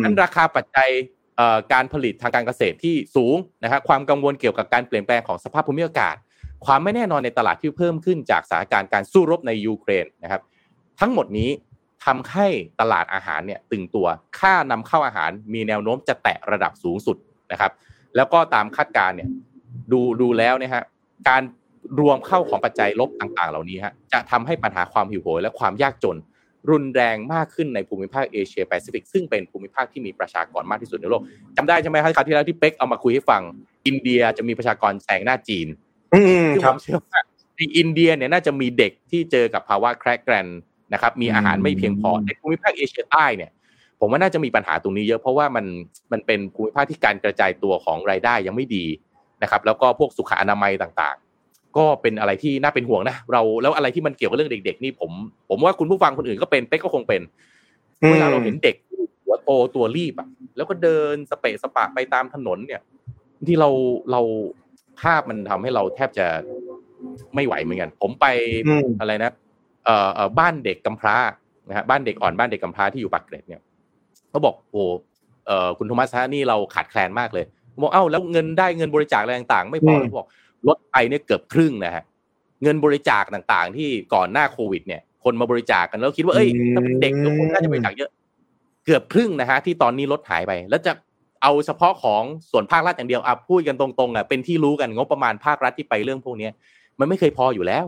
[0.03, 0.89] นั้นราคาปัจจัย
[1.73, 6.15] การผลิตทางการเกษตรที่สูงนะครับความกังวลเกี่ยวกับการเปลี่ยนแปลงของสภาพภูมิอากาศ
[6.65, 10.41] ความไม่แน่นอนในตลาดที่เพิ่มขึ้นจากสถานการณ์การสู้รบในยูเครนนะครับ
[10.99, 11.49] ทั้งหมดนี้
[12.05, 12.47] ทำให้
[12.81, 14.07] ตลาดอาหารเนี่ยตึงตัว
[14.39, 17.17] ค่านำเข้าอาหารมีแนวโน้มจะแตะระดับสูงสุด
[17.51, 17.71] นะครับ
[18.15, 19.29] แล้วก็ตามคาดการณ์เนี่ย
[19.91, 20.83] ดูดูแล้วเนี่ยฮะ
[21.27, 21.41] การ
[21.99, 26.17] รวมเข้าของปัจจัยลบต่าง ๆ เหล่านี้ฮะจะทำให้ปัญหาความหิวโหยและความยากจน
[26.69, 31.21] รุนแรงมากขึ้นในภูมิภาคเอเชียแปซิฟิกซึ่งเป็นภูมิภาคที่มีประชากรมากที่สุดในโลก
[31.57, 33.41] จำได้ใช่ไหมครับคราวที่แล้วที่เป็กเอามาคุยให้ฟัง
[33.87, 35.67] อินเดียจะมีประชากรแซงหน้าจีน
[36.53, 37.21] ซึ่งผมเชื่อว่า
[37.55, 40.47] ในอินเดียเนี่ยน่าจะมีเด็กที่เจอกับภาวะแคระแกรน
[40.93, 43.51] นะครับมีอาหารไม่เพียงพอในภูมิภาคเอเชียใต้เนี่ย
[43.99, 45.65] ผมว่าน่าจะมีปัญหาตรงนี้เยอะเพราะว่ามัน
[46.11, 48.85] มันเป็นภูมิภาคที่การกระจายตัวของรายได้ยังไม่ดี
[49.45, 51.17] นะครับแล้วก็พวกสุขอนามัยต่าง
[51.81, 55.11] ก็เป็นอะไรที่น่าเป็นห่วงนะเราแล้วอะไรที่มันเกี่ยวกับเรื่องเด็ก ๆ นี่ผม
[55.49, 57.21] ผมว่าคุณผู้ฟังคนอื่นก็เป็นเป๊กก็คงเป็น
[58.11, 58.75] เวลาเราเห็นเด็ก
[59.23, 62.81] หัวโตตัวรีบอะแล้วก็เดินสเปะสปะไปตามถนนเนี่ย
[63.47, 63.69] ที่เรา
[64.11, 64.21] เรา
[64.99, 66.27] ภาพมันทำให้เราแทบจะ
[67.35, 68.25] ไม่ไหวเหมือนกัน ผมไป
[68.67, 69.31] อืมอะไรนะ
[69.85, 71.17] เอ่อเอ่อบ้านเด็กกำพร้า
[71.69, 73.61] นะฮะบ้านเด็กอ่อนบ้านเด็กกำพร้าที่อยู่ปากเกร็ดเนี่ย
[74.29, 74.81] เขาบอกโอ้
[75.47, 80.27] เอ่อคุณโทมัสฮะนี่เราขาดแคลนมากเลยผม บอกเอ้าแล้วเงินได้เงินบริจาคอะไรต่างๆ ไม่พออืมเขาบอก
[80.67, 82.03] ลดไปเนี่ยเกือบครึ่งนะฮะ
[82.63, 88.11] เงินบริจาคต่างๆ ที่ก่อนหน้าโควิด เนี่ย คนมาบริจาคกันแล้วคิดว่าเอ้ยถ้าเป็นเด็กก็คงน่าจะบริจาคเยอะ
[88.85, 90.91] เกือบครึ่งนะฮะที่ตอนนี้ลดหายไป แล้วจะ
[91.43, 96.51] เอาเฉพาะของส่วนภาครัฐอย่างเดียวอะพูดกันตรงๆอะเป็นที่รู้กันงบประมาณภาครัฐที่ไปเรื่องพวกเนี้ย
[96.99, 97.85] มันไม่เคยพออยู่แล้ว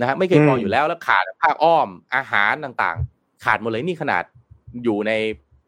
[0.00, 4.24] นะฮะไม่เคยพออยู่แล้วแล้วขาดภาคอ้อมอาหารต่างๆ ขาดหมดเลยนี่ขนาด
[4.84, 5.12] อยู่ใน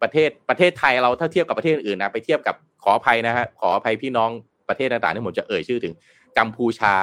[0.02, 4.30] ประเทศประเทศไทยเราถ้าเทียบกับประเทศอื่นนะไปเทียบกับ ขออภัยนะฮะขออภัยพี่น้อง
[4.68, 5.94] ประเทศต่างๆที่ผมจะเอ่ยชื่อถึง
[6.38, 6.94] กัมพูชา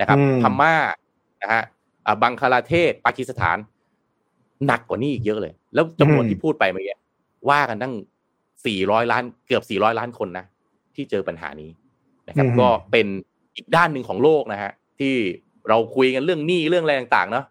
[0.00, 0.74] นะครับอืมพม่า
[1.42, 1.62] นะฮะ
[2.06, 3.56] อ่าบังคลาเทศปากีสถาน
[4.66, 6.96] หนักกว่านี้อีกเยอะเลย แล้วจำนวนที่พูดไปเมื่อกี้
[7.50, 7.94] ว่ากันตั้ง
[8.66, 10.44] สี่ร้อยล้านเกือบสี่ร้อยล้านคนนะ
[10.94, 11.70] ที่เจอปัญหานี้
[12.28, 13.06] นะครับอืมก็เป็น
[13.56, 15.14] อีกด้านหนึ่งของโลกนะฮะที่
[15.68, 17.44] เราคุยกันเรื่องหนี้เรื่องอะไรต่างๆเนาะ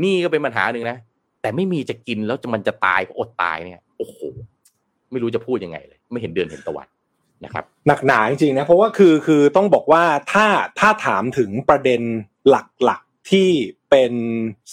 [0.00, 0.96] หนี้ก็เป็นปัญหาหนึ่งนะ
[1.42, 4.18] แต่ไม่มีจะกินแล้วจะมันจะตายอดตายเนี่ย โอ้โห
[5.10, 6.88] ไม่รู้จะพูดยังไงเลย ไม่เห็นเดือนเห็นตะวัน
[7.44, 10.46] นะครับหนักหนาจริงๆนะเพราะว่าคือคือต้องบอกว่าถ้า
[10.80, 12.02] ถ้าถามถึงประเด็น
[12.50, 12.54] ห
[12.90, 13.48] ลักๆที่
[13.90, 14.12] เป็น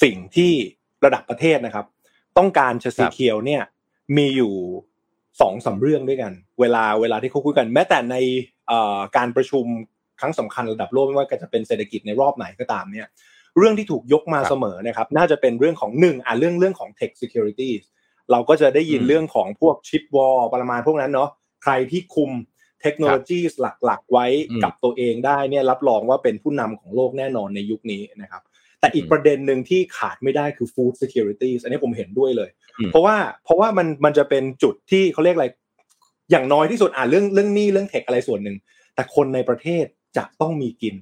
[0.03, 0.51] สิ่งที่
[1.05, 1.85] ระดับประเทศนะครับ
[2.37, 3.61] ต้องการจะสีเขียวเนี่ย
[4.17, 4.53] มีอยู่
[5.41, 8.15] สองสามเรื่องด้วยกัน เวลาเวลาที่เขาคุยกัน แม้แต่ใน
[8.67, 9.65] เอ่อการประชุม
[10.19, 13.07] ครั้งสำคัญระดับโลกไม่ว่าจะเป็นเศรษฐกิจในรอบไหนก็ตามเนี่ย
[13.57, 17.71] เรื่องที่ถูกยกมาครับเสมอนะครับ น่าจะเป็นเรื่องของหนึ่งอะเรื่องเรื่องของ tech security
[18.31, 21.29] เราก็จะได้ยินอืมเรื่องของพวกชิปวอลประมาณพวกนั้นเนาะ
[21.63, 22.31] ใครที่คุม
[22.81, 28.41] เทคโนโลยีหลักๆ ไว้อืมกับตัวเองได้เนี่ยรับรองว่าเป็นผู้นำของโลกแน่นอนในยุคนี้นะครับ
[28.79, 32.49] แต่อีกอืมประเด็นหนึ่งที่ขาดไม่ได้คือ food security อันนี้ผมเห็นด้วยเลย
[32.79, 35.47] อืมเพราะว่าเพราะว่ามันมันจะเป็นจุดที่เขาเรียกอะไร
[36.31, 38.57] อย่างน้อยที่สุดอ่านเรื่องเรื่องหนี้เรื่องเทคอะไรส่วนหนึ่ง
[38.95, 39.85] แต่คนในประเทศ
[40.17, 40.95] จะต้องมีกิน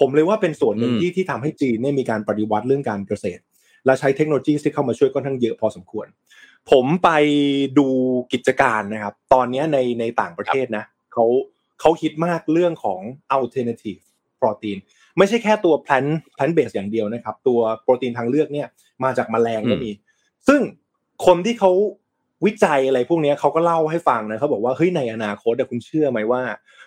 [0.00, 3.42] ผมเลยว่าเป็นส่วนหนึ่งอืมที่ที่ทำให้จีนเนี่ยมีการปฏิวัติเรื่องการเกษตร
[3.86, 6.06] และใช้เทคโนโลยีที่เข้ามาช่วยค่อนข้างเยอะพอสมควร
[6.70, 7.08] ผมไป
[7.78, 7.88] ดู
[8.32, 11.26] กิจการนะครับ ตอนเนี้ยในในต่างประเทศนะ เขา
[11.80, 13.00] เขาคิดมากเรื่องของ
[13.36, 14.00] alternative
[14.40, 14.78] protein
[15.18, 18.68] ไม่ใช่แค่ตัว plant plant base อย่างเดียวนะครับ ตัวโปรตีนทางเลือกเนี่ย
[19.04, 19.90] มาจากแมลงก็มี
[20.48, 20.60] ซึ่ง
[21.26, 21.72] คนที่เขา
[22.44, 26.42] วิจัยอะไรพวกเนี้ยเขาก็เล่าให้ฟังนะเขาบอกว่าเฮ้ยในอนาคตแต่คุณเชื่อไหมว่า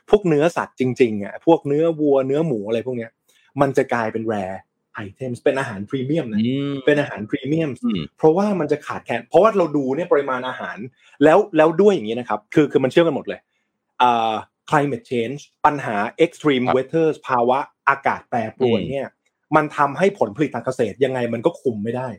[0.09, 3.11] พวกเนื้อสัตว์จริงๆอะพวกเนื้อวัวเนื้อหมูอะไรพวกเนี้ย
[3.61, 10.77] มันจะกลายเป็น rare item เป็นอาหารพรีเมียมนะอืมเป็นอาหารพรีเมียมอืมเพราะว่ามันจะขาดแคลนเพราะว่าเราดูเนี่ยปริมาณอาหาร
[11.23, 13.54] แล้วแล้วด้วยอย่างนี้นะครับ คือคือมันเชื่อมกันหมดเลยอ่า
[14.69, 19.07] climate change ปัญหา extreme ครับ weather ภาวะอากาศแปรปรวนอืมเนี่ย
[19.55, 22.09] มันทำให้ผลผลิตทางเกษตรยังไงมันก็คุมไม่ได้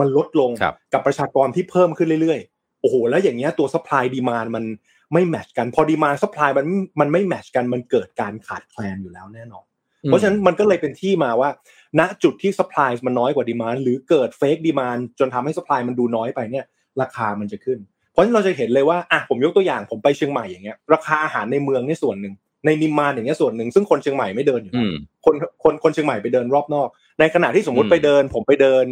[0.00, 4.64] มันลดลงครับกับประชากรที่เพิ่มขึ้นเรื่อยๆ โอ้โห แล้วอย่างเงี้ยตัว supply demand มัน
[5.12, 6.66] ไม่แมทช์กัน พอ demand supply มัน
[7.00, 9.64] มันไม่แมทช์กัน มันเกิดการขาดแคลนอยู่แล้วแน่นอน
[10.04, 11.50] เพราะฉะนั้นมันก็เลยเป็นที่มาว่า
[11.98, 16.64] ณ จุดที่ supply มันน้อยกว่า demand หรือเกิด fake demand จนทำให้ supply มันดูน้อยไปเนี่ย
[17.00, 17.78] ราคามันจะขึ้น
[18.12, 22.34] เพราะฉะนั้นเราจะเห็นเลยว่าอะผมยกตัวอย่างผมไปเชียงใหม่อย่างเงี้ยราคาอาหารในเมืองนี่ส่วนหนึ่ง
[22.66, 24.94] ในนิมมานอย่างเงี้ยส่วนหนึ่งซึ่งคนเชียงใหม่ไม่เดินอยู่อืแล้วม
[25.24, 26.88] คนคนคนเชียงใหม่ไปเดินรอบนอก
[27.20, 28.86] ในขณะที่สมมติอืมไปเดิน ผมไปเดิน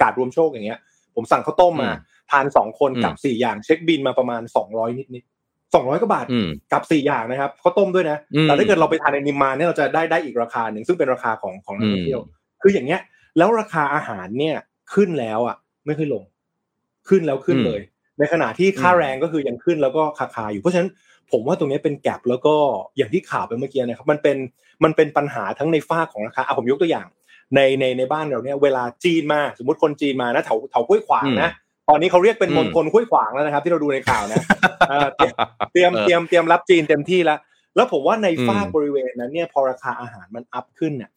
[0.00, 0.78] กาดรวมโชคอย่างเงี้ย
[1.14, 5.22] ผมสั่งข้าวต้มมาอืมทานสองคนอืมกับสี่อย่างเช็คบินมาประมาณสองร้อยนิดนิด
[5.74, 12.20] สองร้อยกว่าบาทอืมกับสี่อย่างนะครับข้าวต้มด้วยนะอืมแต่ถ้าเกิดเราไปทานในนิมมานเนี่ยเราจะได้ได้อีกราคาหนึ่งซึ่งเป็นราคาของของนักท่องเที่ยว
[12.62, 13.00] คืออย่างเงี้ย
[13.38, 14.56] แล้วราคาอาหารเนี่ย
[14.94, 15.56] ขึ้นแล้วอะ
[15.86, 16.24] ไม่ค่อยลง
[17.08, 17.80] ขึ้นแล้วขึ้นเลย
[18.18, 20.90] ในขณะที่ค่าอืมแรงก็คือยังขึ้นแล้วก็คาคาอยู่เพราะฉะนั้น
[21.32, 22.54] ผมว่าตรงนี้เป็นแกลบแล้วก็
[22.96, 24.36] อย่างที่ข่าวไปเมื่อกี้นะครับมันเป็น
[24.84, 27.06] มันเป็นปัญหาทั้งในฝ้ากของราคาอะผมยกตัวอย่าง
[27.54, 31.50] ในในในบ้านเราเนี่ยเวลาจีนมาสมมติคนจีนมานะแถวแถวห้วยขวางนะ
[31.88, 34.42] ตอนนี้เขาเรียกเป็นอืมมณฑลห้วยขวางแล้วนะครับ ที่เราดูในข่าวนะ
[34.88, 35.32] เออเตรียม
[35.72, 37.38] เตรียมเออเตรียมเตรียมรับจีนเต็มที่แล้ว
[37.76, 41.10] แล้วผมว่าในอืมฝากบริเวณนั้นเนี่ยพอราคาอาหารมันอัพขึ้นเนี่ย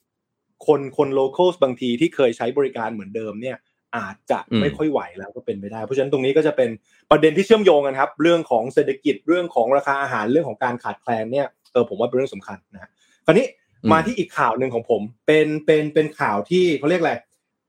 [0.67, 3.57] คนคน local บางทีที่เคยใช้บริการเหมือนเดิมเนี่ย
[3.95, 6.69] อาจจะไม่ค่อยไหวแล้วก็เป็นไปได้ เพราะฉะนั้นตรงนี้ก็จะเป็น
[7.11, 12.89] ประเด็นที่เชื่อมโยงกันครับ เรื่องของเศรษฐกิจเรื่องของราคาอาหารเรื่องของการขาดแคลนเนี่ยเออผมว่าเป็นเรื่องสำคัญนะฮะ
[13.25, 13.45] คราวนี้
[13.83, 17.13] อืมมาที่อีกข่าวหนึ่งของผม เป็นเป็นเป็นข่าวที่เขาเรียกอะไร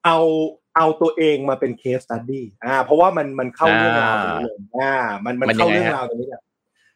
[0.05, 0.19] เอา
[0.77, 6.43] เอาตัวเองมาเป็น case study อ่า เพราะว่ามันมันเข้าเรื่องราวตรงนี้เลยอ่า มันมันมันยัเข้างไงเรื่องฮะราวตรงนี้เนี่ย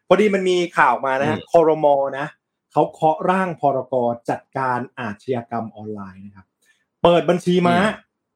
[0.09, 2.27] พอดีมันมีข่าวมานะฮะอืมคอรมอนะ
[2.73, 3.95] เขาเคาะร่างพรก
[4.31, 6.47] จัดการอาชญากรรมออนไลน์นะครับ
[7.03, 7.77] เปิดบัญชีม้า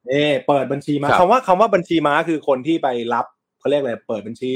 [0.08, 0.14] เอ
[0.46, 3.26] เปิดบัญชีม้าครับคำว่าคำว่าบัญชีม้าคือคนที่ไปรับ
[3.58, 4.52] เขาเรียกอะไรเปิดบัญชี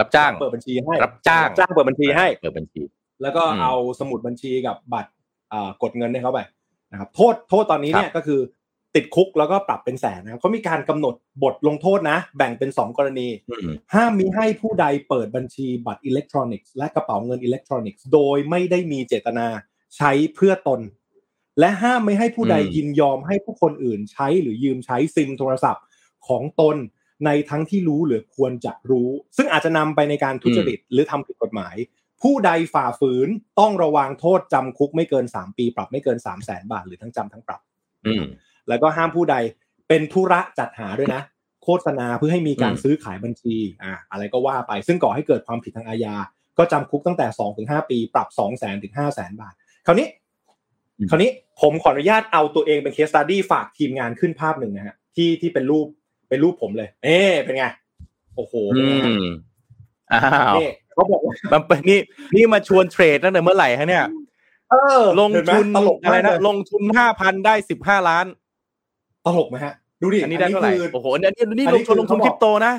[0.00, 2.82] รับจ้าง เปิดบัญชีให้รับจ้างจ้างเปิดบัญชีให้เปิดบัญชี
[3.22, 5.10] แล้วก็อืมเอาสมุดบัญชีกับบัตร
[5.52, 6.40] อ่ากดเงินให้เขาไป
[6.92, 8.40] นะครับ โทษโทษตอนนี้เนี่ยก็คือ
[8.94, 19.46] ติดคุกแล้วก็ปรับเป็นแสนนะครับเขามีการกำหนดบทลงโทษนะ แบ่งเป็นสองกรณีอืมห้ามมิให้ผู้ใดเปิดบัญชีบัตรอิเล็กทรอนิกส์และกระเป๋าเงินอิเล็กทรอนิกส์โดยไม่ได้มีเจตนา
[19.96, 20.80] ใช้เพื่อตน
[21.60, 25.84] และห้ามไม่ให้ผู้ใดอืมยินยอมให้ผู้คนอื่นใช้หรือยืมใช้ซิมโทรศัพท์
[26.28, 26.76] ของตน
[27.26, 31.74] ในทั้งที่รู้หรือควรจะรู้ ซึ่งอาจจะนำไปในการทุจริตหรือทำผิดกฎหมาย
[32.22, 33.28] ผู้ใดฝ่าฝืน
[33.60, 37.60] ต้องระวังโทษจำคุกไม่เกิน 3 ปี ปรับไม่เกิน 3 0 0แสนบาทหรือทั้งจำทั้งปรับ
[38.06, 38.24] อืม
[38.68, 39.36] แล้วก็ห้ามผู้ใด
[39.88, 41.22] เป็นธุระจัดหาด้วยนะ
[41.64, 46.14] โฆษณาเพื่อให้มีการอืมซื้อขายบัญชีอ่าอะไรก็ว่าไป ซึ่งก่อให้เกิดความผิดทางอาญา
[46.58, 49.54] ก็จำคุกตั้งแต่2ถึง5ปี ปรับ2 0 0 0 0 0ถึง5 0 0 0 0บาท
[49.86, 50.06] คราวนี้
[51.10, 51.30] คราวนี้
[51.60, 55.86] ผมขออนุญาตเอาตัวเองเป็นเคสตัดดี้ฝากทีมงานขึ้นภาพหนึ่งนะฮะที่ที่เป็นรูป
[56.28, 57.64] เป็นรูปผมเลยเอ๊ะเป็นไง
[58.36, 59.30] โอ้โหอืเป็นไงฮะม
[60.12, 60.20] อ้า
[60.52, 61.98] วนี่เขาบอกว่ามันเป็นนี่
[62.34, 64.04] นี่มาชวนเทรดตั้งแต่เมื่อไหร่ฮะเนี่ย
[64.70, 68.26] เออ ลงเห็ไหมทุนตลกอะไรมากนะเลยลงทุนห้าพันได้สิบห้าล้าน
[69.26, 72.72] ตลกไหมฮะ ดูดิอันนี้ได้เท่าไหร่คือโอ้โหอันนี้อันนี้อันลนี้งทุนลงทุนคือเขาบอกคริปโตนะ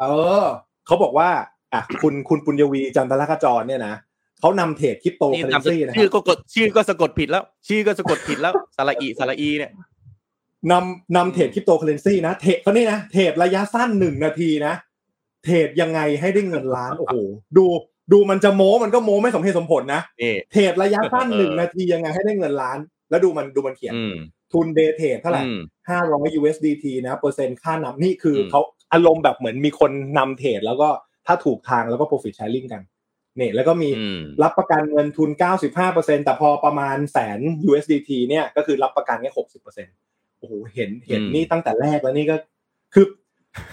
[0.00, 0.04] เอ
[0.42, 0.44] อ
[0.86, 1.28] เขาบอกว่า
[1.72, 3.94] อะคุณคุณปุญญวีจันทรคจรเนี่ยนะ
[4.40, 9.72] เขานำเทรดคริปโตนี่เคอเรนามนสกุซีลนะชื่อฮะก็กดชื่อก็สะกดผิดแล้ว ชื่อก็สะกดผิดแล้วสระอีสระอีเนี่ย
[10.70, 14.74] นำนำเทรดคริปโตเคอเรนซีนะเทรดเขานี่นะเทรดระยะสั้นหนึ่งนาทีนะ
[15.44, 17.16] เทรดยังไงให้ได้เงินล้านโอ้โห
[17.56, 17.64] ดู
[18.12, 22.78] ดูมันจะโม้มันก็โม้ไม่สมเหตุสมผลนะนี่เทรดระยะสั้นเออหนึ่งนาทียังไงให้ได้เงินล้าน
[23.10, 24.14] แล้วดูมันดูมันเขียนอืม
[24.52, 25.60] ทุนเดย์เทรดเท่าไหร่อืม
[25.90, 28.60] ห้าร้อย USDT นะ เปอร์เซ็นต์ค่านำนี่คืออมเขา
[28.92, 30.88] อารมณ์แบบเหมือนมีคนนำเทรดแล้วก็
[31.26, 35.30] ถ้าถูกทางแล้วก็ profit sharing กันเนี่ยแล้วก็มีอืมรับประกันเงินทุน
[35.76, 39.30] 95%แต่พอประมาณแสน USDT เนี่ยก็คือรับประกันแค่
[39.86, 42.36] 60%โอ้โหเห็นเห็นอืมนี่ตั้งแต่แรกแล้วนี่ก็
[42.94, 43.04] คือ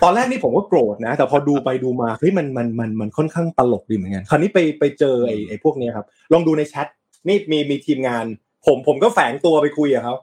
[0.03, 6.87] ตอนแรกนี่ผมก็โกรธนะ แต่พอดูไปดูมาเฮ้ยมันมันมันมันค่อนข้างตลกดีเหมือนกันคราวนี้ไปไปเจอไอ้ไอ้พวกเนี้ยครับ ลองดูในแชท
[7.27, 8.25] นี่มีมีทีมงาน
[8.65, 10.15] ผมผมก็แฝงตัวไปคุยกับเขา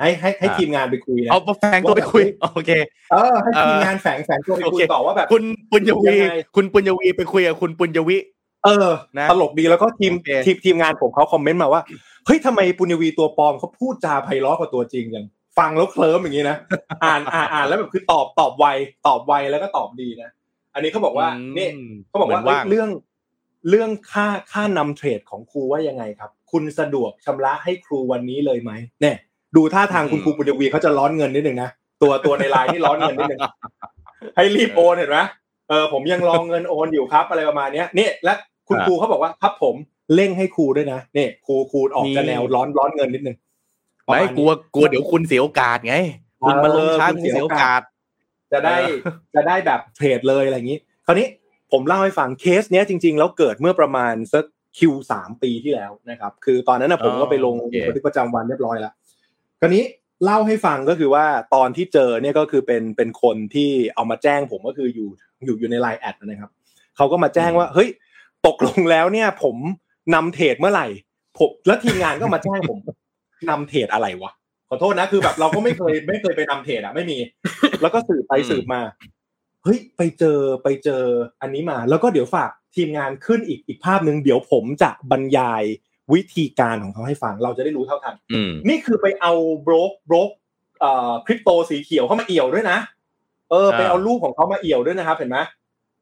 [0.00, 2.22] ให้ให้ให้อ่าทีมงานไปคุยนะเอาแฟงตัวไปคุย
[2.54, 2.70] โอเค
[3.12, 8.16] เออให้เออทีมงานแฝงแฝงตัวไปคุยโอเคต่อว่าแบบ คุณปุญญวียังไงคุณปุญญวีไปคุยกับคุณปุญญวิ
[8.64, 8.88] เออ
[9.18, 11.82] นะตลกดีแล้วก็ทีมโอเคทีมทีมงานผมเขาคอมเมนต์มาว่า
[12.26, 15.24] เฮ้ยทำไมปุญญวีตัวปลอมเขาพูดจาไพเราะกว่าตัวจริงกัน
[15.58, 16.56] ฟังแล้วเคลิ้มอย่างนี้นะ
[17.04, 18.66] อ่านอ่านอ่านแล้วแบบคือตอบตอบไว
[19.06, 20.30] ตอบไวแล้วก็ตอบดีนะ
[20.74, 21.68] อันนี้เขาบอกว่าอืมนี่
[22.08, 22.88] เขาบอกว่าเหมือนว่างเรื่อง
[23.70, 29.16] เรื่องค่าค่านำเทรดของครูว่ายังไงครับ คุณสะดวกชำระให้ครูวันนี้เลยไหมเนี่ย
[29.56, 31.70] ดูท่าทางคุณครูปุญญวีเขาจะร้อนเงินนิดหนึ่งนะ
[32.02, 33.40] ตัวตัวในไลน์นี่ร้อนเงินนิดหนึ่ง
[34.36, 35.18] ให้รีบโอนเห็นไหม
[35.68, 38.32] เออผมยังรองเงินโอนอยู่ครับอะไรประมาณเนี้ยนี่และ
[38.68, 39.74] คุณครูเขาบอกว่าครับผม
[40.14, 43.36] เร่งให้ครูด้วยนะนี่ครูครูออกจะแนวร้อนร้อนเงินนิดหนึ่ง
[44.06, 45.96] ประไม่มาณนี้กลัวกลัวเดี๋ยวคุณเสียโอกาสไง
[46.46, 47.80] คุณมาลงช้าเออคุคุณณเสียเสียโอกาส
[48.52, 48.96] จะได้เออ
[49.34, 51.26] จะได้แบบเทรดเลยอะไรอย่างนี้ คราวนี้
[51.72, 54.44] ผมเล่าให้ฟังเคสเนี้ยจริง ๆ แล้วเกิดเมื่อประมาณสัก
[54.78, 58.92] คิวสามปีที่แล้วนะครับ คือตอนนั้นนะผมก็ไปลงโอเคบันทึกประจำวันเรียบร้อยแล้ว
[59.60, 59.84] คราวนี้
[60.24, 65.08] เล่าให้ฟังก็คือว่าตอนที่เจอเนี่ยก็คือเป็นเป็นคนที่เอามาแจ้งผมก็คืออยู่
[65.44, 66.50] อยู่อยู่ในไลน์แอดนะครับ
[66.96, 67.88] เขาก็มาแจ้งว่าเฮ้ย
[68.46, 69.56] ตกลงแล้วเนี่ย ผม
[70.14, 70.86] นำเทรดเมื่อไหร่
[71.38, 72.78] ผมแล้วทีมงานก็มาแจ้งผม
[73.50, 74.32] นำเทรดอะไรวะ
[74.68, 77.18] ขอโทษนะคือแบบเราก็ไม่เคยไม่เคยไปนำเทรดอะไม่มี
[77.82, 78.80] แล้วก็สืบไปอืมสืบมา
[79.64, 81.02] เฮ้ยไปเจอไปเจอ
[81.42, 85.62] อันนี้มา แล้วก็เดี๋ยวฝากทีมงานขึ้นอีกอีกภาพหนึ่งเดี๋ยวผมจะบรรยาย
[86.14, 89.32] วิธีการของเขาให้ฟังเราจะได้รู้เท่าทันอืมนี่คือไปเอา
[89.62, 90.30] โบรกโบรก
[90.80, 92.78] เอ่อคริปโตสีเขียวเข้ามาเอี่ยวด้วยนะ
[93.50, 95.38] เอออ่าไปเอารูปของเขามาเอี่ยวด้วยนะครับ เห็นไหม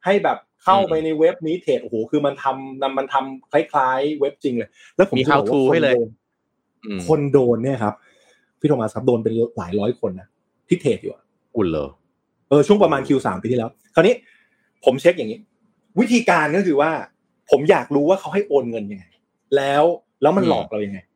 [0.04, 6.08] ให้แบบเข้าอืมไปในเว็บนี้เทรดโอ้โหคือมันทำมันมันทำคล้ายๆ เว็บจริงเลย แล้วผมมีจะบอก how to ว่าคนให้เลยโดน
[6.86, 7.94] อืมคนโดนเนี่ยครับ
[8.60, 10.28] พี่โทมัสครับโดนเป็นหลายร้อยคนนะ
[10.68, 11.22] ที่เทรดอยู่อะ
[11.56, 11.88] อุ่นเหรอ
[12.48, 14.14] เออช่วงประมาณ Q3 ปีที่แล้ว คราวนี้
[14.84, 15.38] ผมเช็คอย่างนี้
[16.00, 16.90] วิธีการก็คือว่า
[17.50, 19.04] ผมอยากรู้ว่าเขาให้โอนเงินยังไง
[19.56, 19.84] แล้ว
[20.22, 21.10] แล้วมันอืมหลอกเรายังไงอื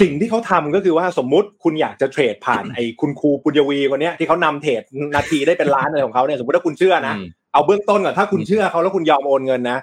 [0.00, 4.82] สิ่งที่เขาทำก็คือว่าสมมุติคุณอยากจะเทรดผ่านไอ้คุณครูปุญญวีคนเนี้ยที่เขานำเทรด
[5.14, 9.78] นาทีได้เป็นล้านอะไรของเขาเนี่ยสมมติถ้าคุณเชื่อนะอืมเอาเบื้องต้นก่อนถ้าคุณเชื่อเขาแล้วคุณยอมโอนเงินนะ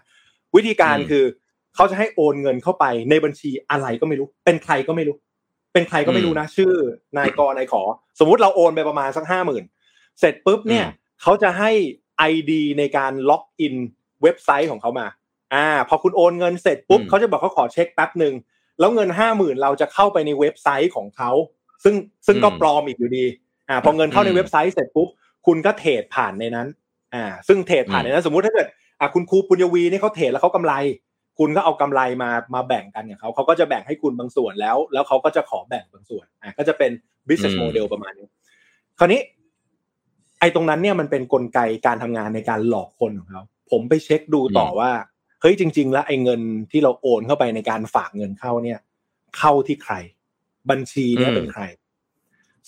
[0.56, 1.24] วิธีการอืมคือ
[1.76, 5.16] เขาจะให้โอนเงินเข้าไปในบัญชีอะไรก็ไม่รู้ เป็นใครก็ไม่รู้
[5.74, 6.74] เป็นใครก็ไม่รู้นะ ชื่อ
[7.18, 7.82] นายกนายขอ
[8.20, 9.64] สมมุติเราโอนไปประมาณสักห้าหมื่น
[10.20, 10.86] เสร็จปุ๊บเนี่ย
[11.22, 11.72] เขาจะให้
[12.32, 13.76] ID ในการ login
[14.22, 15.08] เว็บไซต์ของเขามา
[15.54, 18.34] อ่า พอคุณโอนเงินเสร็จปุ๊บอืมเขาจะบอกเขาขอเช็คแป๊บหนึ่ง
[18.82, 21.32] แล้วเงินห้าหมื่นเราจะเข้าไปในเว็บไซต์ของเขา
[21.84, 21.96] ซึ่ง
[22.28, 23.26] ซึ่งก็อืมปลอมอีกอยู่ดี
[23.70, 25.08] อ่าพอเงินเข้าในอืมเว็บไซต์เสร็จปุ๊บ
[25.46, 26.68] คุณก็ trade ผ่านในนั้น
[27.14, 28.68] อ่าซึ่งเทรดผ่านอืมในนั้นสมมุติถ้าเกิด
[29.00, 30.74] อะคุณครูปุญญวีนี่เขาเทรดแล้วเขากำไร
[31.40, 36.92] คุณก็เอากำไรมามาแบ่งกันกับเขาเขาก็จะแบ่งให้คุณบางส่วนแล้ว แล้วเขาก็จะขอแบ่งบางส่วนอ่าก็จะเป็น
[37.28, 38.28] business อืม model ประมาณนี้
[39.00, 39.22] คราวนี้
[40.40, 44.92] ไอ้ตรงนั้นเนี่ยมันเป็นกลไกการทำงานในการหลอกคนของเขาผมไปเช็คดูต่อว่า
[45.42, 48.80] เฮ้ยจริง ๆ แล้วไอ้เงินที่เราโอนเข้าไปในการฝากเงินเข้าเนี่ย
[49.38, 49.94] เข้าที่ใคร
[50.70, 51.64] บัญชีเนี่ยอืมเป็นใคร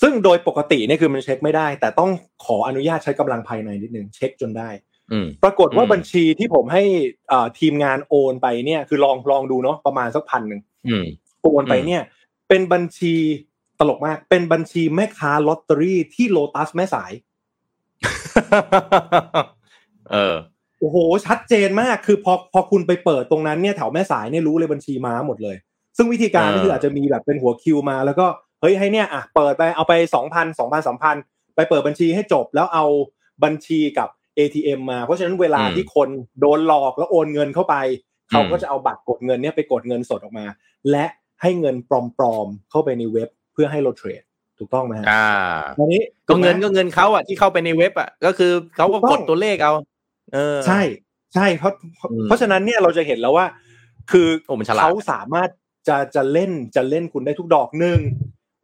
[0.02, 2.12] ซึ่งโดยปกติเนี่ยคือมันเช็คไม่ได้ แต่ต้อง
[2.46, 4.70] ขออนุญาตใช้กำลังภายในนิดนึงเช็คจนได้
[5.12, 6.84] อืมปรากฏว่าอืมบัญชีที่ผมให้
[7.32, 11.06] อ่าทีมงานโอนไปเนี่ย คือลองลองดูเนาะประมาณสักพันหนึ่งอืม
[11.44, 12.02] โอนไปเนี่ย
[12.50, 13.14] เป็นบัญชี
[13.80, 17.12] ตลกมาก เป็นบัญชีแม่ค้าลอตเตอรี่ที่โลตัสแม่สาย
[20.12, 20.36] เออ
[20.84, 25.56] โอ้โหชัดเจนมากคือพอพอคุณไปเปิดตรงนั้นเนี่ยแถวแม่สายเนี่ยรู้เลยบัญชีม้าหมดเลย
[25.98, 28.26] ซึ่งวิธีการเออก็คืออาจจะมีแบบเป็นหัวคิวมา แล้วก็
[28.62, 31.16] เฮ้ยให้เนี่ยอะเปิดไปเอาไปสองพันสองพันสามพัน
[31.56, 32.86] ไปเปิดบัญชีให้จบแล้วเอา
[33.44, 36.10] บัญชีกับ ATM มา เพราะฉะนั้นเวลาที่คน
[36.40, 37.76] โดนหลอกแล้วโอนเงินเข้าไป
[38.30, 40.46] เขาก็จะเอาบัตรกดเงินเนี่ยไปกดเงินสดออกมา
[40.92, 41.06] และ
[41.42, 44.24] ให้เงินปลอมๆเข้าไปในเว็บเพื่อให้เราเทรด
[44.60, 45.28] ถูกต้องไหมฮะอ่า
[45.78, 49.74] อันนี้ก็เงินก็เงินเขาอะที่เข้าไปในเว็บอะก็คือเขาก็ถูกต้องกดตัวเลขเอา
[50.34, 50.82] เออใช่
[51.34, 51.74] ใช่เพราะ
[52.12, 53.46] อืมเพราะฉะนั้นเนี่ยเราจะเห็นแล้วว่า
[54.12, 55.50] คือโอ้มันฉลาดเขาสามารถ
[55.88, 58.00] จะจะเล่นจะเล่นคุณได้ทุกดอกหนึ่ง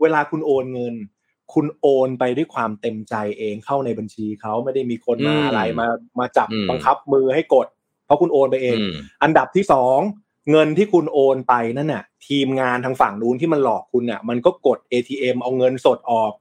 [0.01, 0.95] เวลาคุณโอนเงิน
[1.53, 5.87] คุณโอนไปด้วยความเต็มใจเองเข้าในบัญชีเขาไม่ได้มีคนมาอืมอะไรมา
[6.19, 7.67] มาจับอืมบังคับมือให้กด
[8.05, 8.93] เพราะคุณโอนไปเองอืม
[9.23, 9.99] อันดับที่สอง
[10.51, 16.33] เงินที่คุณโอนไปนั่นน่ะ ทีมงานทางฝั่งนู้นที่มันหลอกคุณน่ะ มันก็กด ATM เอาเงินสดออก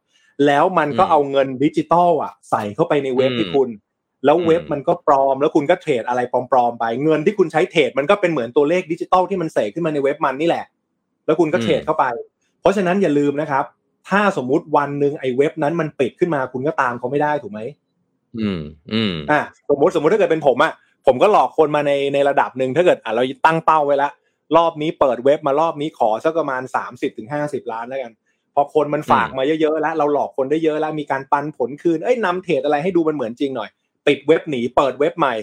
[0.47, 3.69] แล้วมันก็อืมเอาเงินดิจิตอลอะ ใส่เข้าไปในเว็บอืมที่คุณ
[4.25, 10.65] แล้วเว็บอืมมันก็ปลอม แล้วคุณก็ trade อะไรปลอมๆไป เงินที่คุณใช้ trade มันก็เป็นเหมือนตัวเลขดิจิตอลที่มันเสกขึ้นมาในเว็บมันนี่แหละ
[11.27, 12.05] แล้วคุณก็ trade เข้าไป
[12.61, 13.65] เพราะฉะนั้นอย่าลืมนะครับ
[14.09, 17.61] ถ้าสมมุติวันหนึ่งไอ้เว็บนั้นมันปิดขึ้นมาคุณก็ตามเขาไม่ได้ถูกไหม
[18.39, 18.61] อืม
[18.93, 20.73] อืมอะสมมติสมมติถ้าเกิดเป็นผมอะ
[21.07, 24.13] ผมก็หลอกคนมาในในระดับหนึ่งถ้าเกิดอะเราตั้งเป้าไว้แล้ว
[24.57, 28.13] รอบนี้เปิดเว็บมารอบนี้ขอสักประมาณสามสิบถึงห้าสิบล้านแล้วกัน
[28.55, 33.71] พอคนมันฝากอืมมาเยอะๆแล้ว เราหลอกคนได้เยอะแล้วมีการปันผลคืนเอ้ยนำ trade อะไรให้ดูมันเหมือนจริงหน่อย
[34.09, 35.35] ปิดเว็บหนีเปิดเว็บใหม่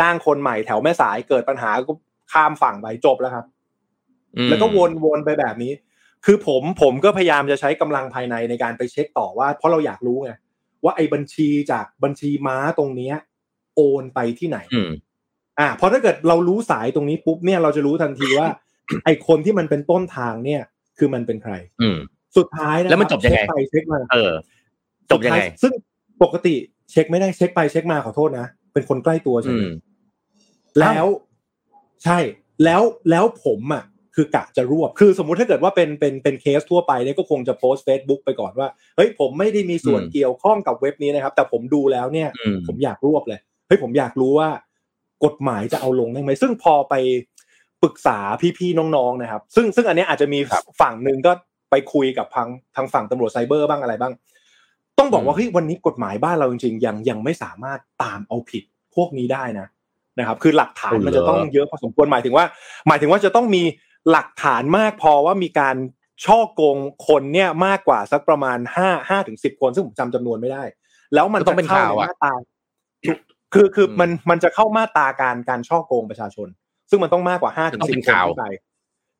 [0.00, 1.92] จ้างคนใหม่แถวแม่สายเกิดปัญหาก็
[2.32, 3.44] ข้ามฝั่งไปจบแล้วครับ
[4.36, 4.66] อืมแล้วก็
[5.04, 5.72] วนๆไปแบบนี้
[6.24, 10.32] คือผมผมก็พยายามจะใช้กำลังภายในในการไปเช็คต่อว่า เพราะเราอยากรู้ไง
[10.84, 13.14] ว่าไอ้บัญชีจากบัญชีม้าตรงเนี้ย
[13.76, 14.90] โอนไปที่ไหนอืม
[15.60, 18.48] อ่าเพราะถ้าเกิดเรารู้สายตรงนี้ปุ๊บเนี่ยเราจะรู้ทันทีว่า
[19.04, 20.62] ไอ้คนที่มันเป็นต้นทางเนี่ย
[20.98, 21.98] คือมันเป็นใคร อืม
[22.36, 24.32] สุดท้ายนะแล้วมันจบยังไงเช็คไปเช็คมาเออ
[25.10, 25.72] จบยังไงสุดท้าซึ่ง
[26.22, 26.54] ปกติ
[26.90, 29.72] เช็คไม่ได้เช็คไปเช็คมาขอโทษนะเป็นคนใกล้ตัวใช่อืไหมม
[30.80, 31.06] แล้ว
[32.04, 32.18] ใช่
[32.64, 33.84] แล้วแล้วผมอะ
[34.16, 44.48] คือกะจะรวบคือสมมุติถ้าเกิดว่าเป็นเป็นเป็นเคสทั่วไปเนี่ยก็คงจะโพสต์ Facebook ไปก่อนว่าเฮ้ยผมไม่ได้มีส่วนอืมเกี่ยวข้องกับเว็บนี้นะครับ แต่ผมดูแล้วเนี่ยอืมผมอยากรวบเลยเฮ้ยผมอยากรู้ว่า
[45.24, 46.94] กฎหมายจะเอาลงได้ไหมซึ่งพอไป
[47.82, 48.18] ปรึกษา
[48.58, 51.32] พี่ๆน้องๆนะครับ ซึ่งซึ่งอันเนี้ยอาจจะมีครับฝั่งหนึ่งก็
[51.70, 54.12] ไปคุยกับทางทางฝั่งตำรวจไซเบอร์บ้างอะไรบ้าง
[54.98, 58.62] ต้องบอกว่าอืมเฮ้ยวันนี้กฎหมายบ้านเราจริงๆยังยังไม่สามารถตามเอาผิด
[58.94, 59.66] พวกนี้ได้นะ
[60.18, 62.44] นะครับ คือหลักฐานมันจะต้องเยอะพอสมควรหมายถึงว่า
[62.88, 63.62] หมายถึงว่าจะต้องมี
[64.10, 65.76] หลักฐานมากพอว่ามีการ
[66.24, 66.76] ช่อโกง
[67.06, 70.62] คนเนี่ยมากกว่าสักประมาณห้าห้าถึงสิบคนซึ่งผมจำจำนวนไม่ได้
[71.14, 72.32] แล้วมันก็ต้องเป็นจะเข้าข่าวในอะมาตรา
[73.54, 76.48] คือคืออมมันมันจะเข้ามาตราการการช่อโกงประชาชน
[76.90, 78.46] ซึ่งมันต้องมากกว่าห้าถึงต้องสิเป็บนคนข่าวขึ้นไป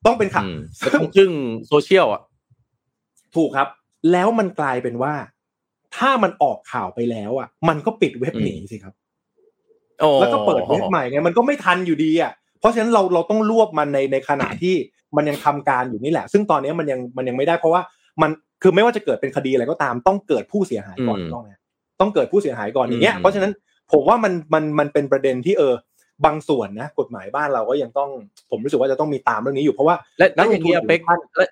[0.06, 1.30] ต้องเป็นข่าวอืมแล้วต้องจึง
[1.68, 2.22] โซเชียลอะ
[3.36, 3.68] ถูกครับ
[4.12, 5.14] แล้วมันกลายเป็นว่า
[5.96, 8.94] ถ้ามันออกข่าวไปแล้วอะ มันก็ปิดเว็บอืมหนีสิครับ
[10.00, 14.74] โอ้แล้วก็เปิดเว็บใหม่ไงมันก็ไม่ทันอยู่ดีอะเพราะฉะนั้นเราเราต้องรวบมันในในขณะที่
[15.16, 17.82] มันยังทำการอยู่นี่แหละ ซึ่งตอนนี้มันยังมันยังไม่ได้เพราะว่า
[18.22, 18.30] มัน
[18.62, 21.50] คือไม่ว่าจะเกิดเป็นคดีอะไรก็ตาม ต้องเกิดผู้เสียหายก่อนอืมต้องไหม
[22.00, 23.52] ต้องเกิดผู้เสียหายก่อนอย่างเงี้ยอืมเพราะฉะนั้น
[23.92, 25.74] ผมว่ามันมันมันเป็นประเด็นที่เออ
[26.24, 28.10] บางส่วนนะกฎหมายบ้านเราก็ยังต้อง
[28.50, 31.50] ผมรู้สึกว่าจะต้องมีตามเรื่องนี้อยู่เพราะว่าและแล้วนักอลย่างงทุนเงี้ยอยู่เป็กท่านแล้ว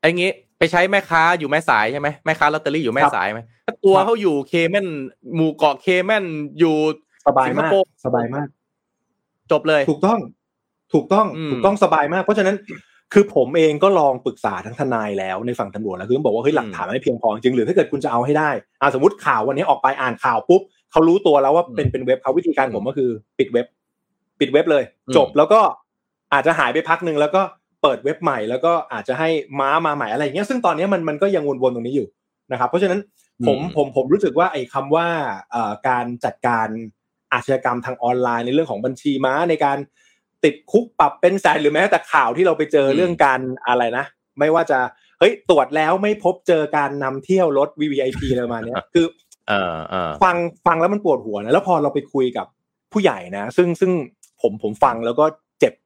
[0.00, 0.30] ไอ้งี้
[0.60, 4.86] ไปใช้แม่ค้าอยู่แม่สายใช่ไหมแม่ค้าลอตเตอรี่อยู่แม่ครับสายไหมถ้าตัวครับเขาอยู่เคแมน
[5.34, 6.24] หมู่เกาะเคแมน
[6.58, 6.76] อยู่
[7.26, 8.46] สบายสิงคมากโปร์สบายมาก
[9.50, 10.18] จบเลย ถูกต้อง
[10.94, 12.56] ถูกต้องอืมถูกต้องสบายมาก เพราะฉะนั้น
[13.12, 18.50] คือผมเองก็ลองปรึกษาทั้งทนายแล้วในฝั่งตำรวจแล้วคือบอกว่าเฮ้ยหลักฐานไม่เพียงพอจริงหรือถ้าเกิดคุณจะเอาให้ได้
[18.80, 23.66] อ่าสมมติข่าววันนี้ออกไปอ่านข่าวปุ๊บเขารู้ตัวแล้วว่าเป็นเป็นเว็บเขาวิธีการผมก็คือ ปิดเว็บ
[24.40, 25.60] ปิดเว็บเลยอืมจบแล้วก็
[26.32, 27.42] อาจจะหายไปพักหนึ่งแล้วก็
[27.82, 29.28] เปิดเว็บใหม่แล้วก็อาจจะให้
[29.60, 32.08] ม้ามาใหม่อะไรอย่างเงี้ยซึ่งตอนนี้มันมันก็ยังวนๆตรงนี้อยู่
[32.52, 33.00] นะครับ เพราะฉะนั้น
[33.46, 35.06] ผมผมผมรู้สึกว่าไอ้คำว่า
[35.50, 36.68] เอ่อการจัดการ
[37.32, 39.78] อาชญากรรมทางออนไลน์ในเรื่องของบัญชีม้าในการ
[40.44, 44.04] ติดคุกปรับเป็นแสนหรือแม้แต่ข่าวที่เราไปเจออืมเรื่องการอะไรนะ
[44.38, 44.78] ไม่ว่าจะ
[45.18, 49.06] เฮ้ยตรวจแล้วไม่พบเจอการนำเที่ยวรถ VVIP อะไรประมาณเนี้ยคือ
[49.48, 52.46] เออเออฟังฟังแล้วมันปวดหัวนะแล้วพอเราไปคุยกับ
[52.92, 53.92] ผู้ใหญ่นะ ซึ่งซึ่ง
[54.40, 55.24] ผมผมฟังแล้วก็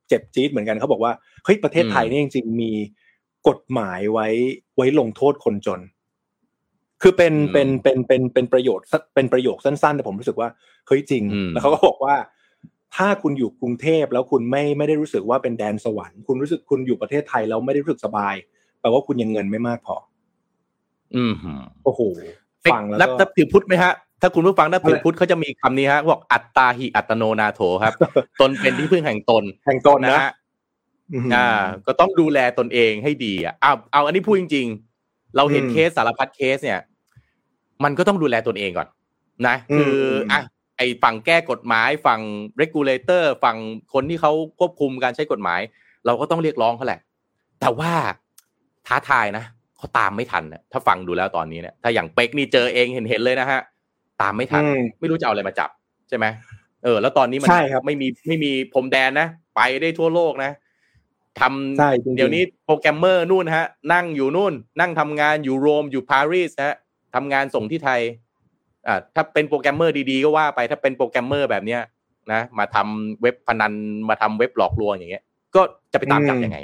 [0.09, 1.12] เจ็บเจ็บจี๊ดเหมือนกันเขาบอกว่า
[1.44, 2.70] เฮ้ยประเทศไทยเนี่ยจริงๆมี
[3.48, 4.28] กฎหมายไว้
[4.76, 5.80] ไว้ลงโทษคนจน
[7.02, 8.84] คือเป็นอืมเป็นเป็นเป็นเป็นประโยชน์
[9.14, 10.48] เป็นประโยคสั้นๆแต่ผมรู้สึกว่า
[10.86, 12.16] เฮ้ยจริงอืมแล้วเขาก็บอกว่า
[12.96, 18.34] ถ้าคุณอยู่กรุงเทพแล้วคุณไม่ไม่ได้รู้สึกว่าเป็นแดนสวรรค์คุณรู้สึกคุณอยู่ประเทศไทยแล้วไม่ได้รู้สึกสบาย
[18.80, 19.96] แปลว่าคุณยังเงินไม่มากพอ
[21.16, 22.00] อืมหืมโอ้โห
[22.62, 23.92] เป็กฟังแล้วนับก็นับถือพุทธไหมฮะ
[24.24, 27.94] ถ้าคุณผู้ฟังนับถืออะไรพุทธเขาจะมีคำนี้ฮะบอกอัตตาหิอัตโนนาโถครับ
[28.40, 30.32] ตนเป็นที่พึ่งแห่งตนแห่งตนนะนะฮะ
[31.34, 34.66] อ่า ก็ต้องดูแลตนเองให้ดีอะเอาเอาอันนี้พูดจริง
[35.00, 36.80] ๆ เราเห็นเคสสารพัดเคสเนี่ย
[37.84, 38.88] มันก็ต้องดูแลตนเองก่อน
[39.46, 39.96] นะคือ
[40.32, 40.40] อะ
[40.76, 42.20] ไอ้ฝั่งแก้กฎหมายฝั่ง
[42.60, 43.56] regulator ฝั่ง
[43.94, 45.60] คนที่เขาควบคุมการใช้กฎหมาย
[46.06, 47.00] เราก็ต้องเรียกร้องเขาแหละ
[47.60, 47.92] แต่ว่า
[48.86, 49.44] ท้าทายนะ
[49.76, 53.60] เขาตามไม่ทันนะถ้าฟังดูแล้วตอนนี้เนี่ยถ้าอย่างเป็กนี่เจอเองเห็นเห็นเลยนะฮะ
[54.24, 54.64] ตามไม่ทัน
[55.00, 55.70] ไม่รู้จะเอาอะไรมาจับ
[56.08, 56.26] ใช่ไหม
[56.84, 57.48] เออ แล้วตอนนี้มัน
[57.86, 60.52] ไม่มีไม่มีพรมแดนนะไปได้ทั่วโลกนะ
[61.40, 66.76] ทำเดี๋ยวนี้โปรแกรมเมอร์นู่นฮะ นั่งอยู่นู่น นั่งทำงานอยู่โรมอยู่ปารีสฮะ
[67.14, 68.00] ทำงานส่งที่ไทย
[68.86, 71.80] อ่าถ้าเป็นโปรแกรมเมอร์ดีๆก็ว่าไปถ้าเป็นโปรแกรมเมอร์แบบเนี้ย
[72.32, 73.72] นะมาทำเว็บพนัน
[74.08, 75.62] มาทำเว็บหลอกลวงอย่างเงี้ย ก็
[75.92, 76.58] จะไปตามจับยังไง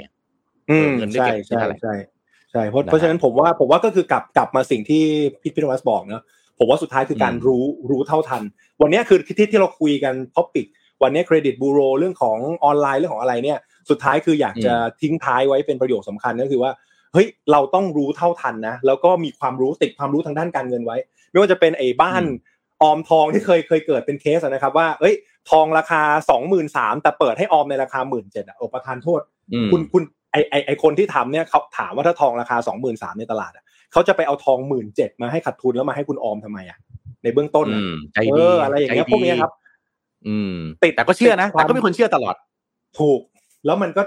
[0.97, 1.93] เงินได้เก็บใช่ใช่
[2.51, 5.03] ใช่เพราะเพราะฉะนั้นผมว่าผมว่าก็คือกลับกลับมาสิ่งที่
[5.41, 6.23] พี่พิทวัสบอกเนาะ
[6.61, 8.43] ผมว่าสุดท้ายคือการรู้รู้เท่าทัน
[8.81, 10.65] วันนี้คือที่ที่เราคุยกัน topic
[11.03, 13.59] วันนี้เครดิตบูโรเรื่องของออนไลน์เรื่องของอะไรเนี่ย
[13.89, 16.71] สุดท้ายคืออยากจะทิ้งท้ายไว้เป็นประโยชน์สำคัญก็คือว่า
[17.13, 20.97] เฮ้ยเราต้องรู้เท่าทันนะแล้วก็มีความรู้ติดความรู้ทางด้านการเงินไว้
[21.31, 22.23] ไม่ว่าจะเป็นไอ้บ้าน
[22.81, 25.15] ออมทองที่เคยเคยเกิดเป็นเคสนะครับว่าเอ้ย
[25.49, 29.21] ทองราคาสองหมื่นสามแต่เปิดให้ออมในราคาหมื่นเจ็ดอะโอประทานโทษ
[29.71, 36.77] คุณคุณไอไอไอคนที่ทำเนี่ยเขาถามว่าถ้าทองราคาสองหมื่นสามในตลาดอะ เขาจะไปเอาทองหมื่นเจ็ดมาให้ขาดทุนแล้วมาให้คุณออมทำไมอะ
[37.23, 37.67] ในเบื้องต้น
[38.31, 39.51] เอออะไรอย่างเงี้ยพวกนี้ครับ
[40.27, 42.35] อืมติดแต่ก็เชื่อนะแต่ก็มีคนเชื่อตลอด
[42.99, 43.21] ถูก
[43.65, 44.01] แล้วมันก็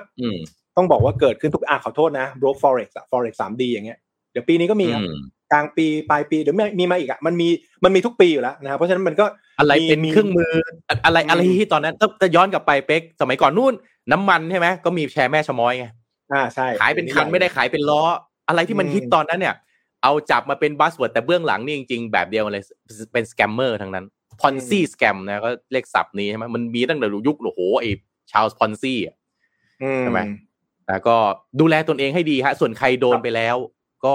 [0.77, 3.99] ต้องบอกว่าเกิดขึ้นทุกอะขอโทษนะ broke forex อะ forex สามดีอย่างเงี้ย
[4.33, 5.03] เดี๋ยวปีนี้ก็มีครับ
[5.53, 7.49] กลางปีปลายปีเดี๋ยวมีมาอีกอะมันมี
[7.85, 9.27] มันมีทุกปีอยู่แล้วนะครับเพราะฉะนั้นมันก็
[9.59, 10.55] อะไรเป็นเครื่องมือ
[11.05, 13.75] อะไรอะไรที่ตอนนั้นถ้าย้อนกลับไปเป๊กสมัยก่อนนู่น
[14.13, 15.87] น้ำมันใช่ไหมก็มีแชร์แม่ชะมอยไง
[16.33, 18.03] อ่าใช่ขายเป็นคันไม่ได้ขายเป็นล้อ
[18.49, 19.55] อะไรที่มันฮิตตอนนั้นเนี่ย
[20.05, 22.65] เอาจับมาเป็น buzzword แต่เบื้องหลังนี่จริงๆ แบบเดียวเลย
[23.13, 24.05] เป็น scammer ทั้งนั้น
[24.41, 27.85] Ponzi scam นะก็เลขศัพท์นี้ใช่ไหมมันมีตั้งแต่ยุคโอ้โหไอ
[28.33, 28.99] ชาว Ponzi
[30.01, 30.21] ใช่ไหม
[30.87, 31.17] แต่ก็
[31.61, 33.57] ดูแลตนเองให้ดีฮะ ส่วนใครโดนไปแล้ว
[34.05, 34.15] ก็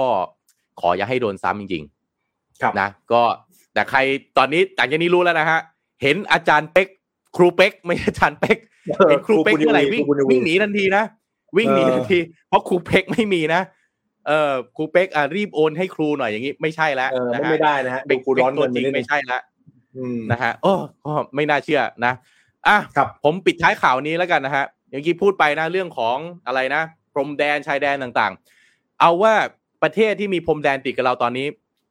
[0.80, 3.22] ขออย่าให้โดนซ้ำจริงๆนะก็
[3.74, 3.98] แต่ใคร
[4.38, 5.60] ตอนนี้ต่างจากนี้รู้แล้วนะฮะ
[6.02, 6.88] เห็นอาจารย์เป็ก
[7.36, 8.58] ครูเป็กไม่ใช่อาจารย์เป็ก
[9.08, 11.04] เห็นครูเป็กเมื่อไหร่วิ่งวิ่งหนีทันทีนะ
[11.56, 12.18] วิ่งหนีทันที
[12.48, 13.60] เพราะครูเป็กไม่มีนะ
[14.26, 19.42] เออครูเป็กอะรีบโอนให้ครูหน่อยอย่างนี้ไม่ใช่แล้วนะฮะไม่ได้นะฮะเป็นครูร้อนตัวจริงไม่ใช่แล้ว
[20.30, 20.72] นะฮะโอ้
[21.04, 22.12] ก็ไม่น่าเชื่อนะ
[22.68, 26.16] อะครับผมปิดท้ายข่าวนี้แล้วกันนะฮะอย่างที่พูดไปนะเรื่องของ
[26.46, 29.34] อะไรนะพรมแดนชายแดนต่างๆ เอาว่า
[29.82, 31.46] ประเทศที่มีพรมแดนติดกับเราตอนนี้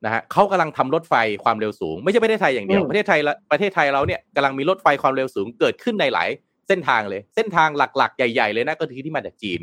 [0.05, 3.19] นะฮะเขากำลังทำรถไฟความเร็วสูง ไม่ใช่ประเทศไทยอย่างเดียวประเทศไทย
[3.51, 6.29] ประเทศไทยเราเนี่ยกำลังมีรถไฟความเร็วสูงเกิดขึ้นในหลาย
[6.67, 9.59] เส้นทางเลย เส้นทางหลักๆ ใหญ่ ๆ เลยนะก็คือที่มาจากจีน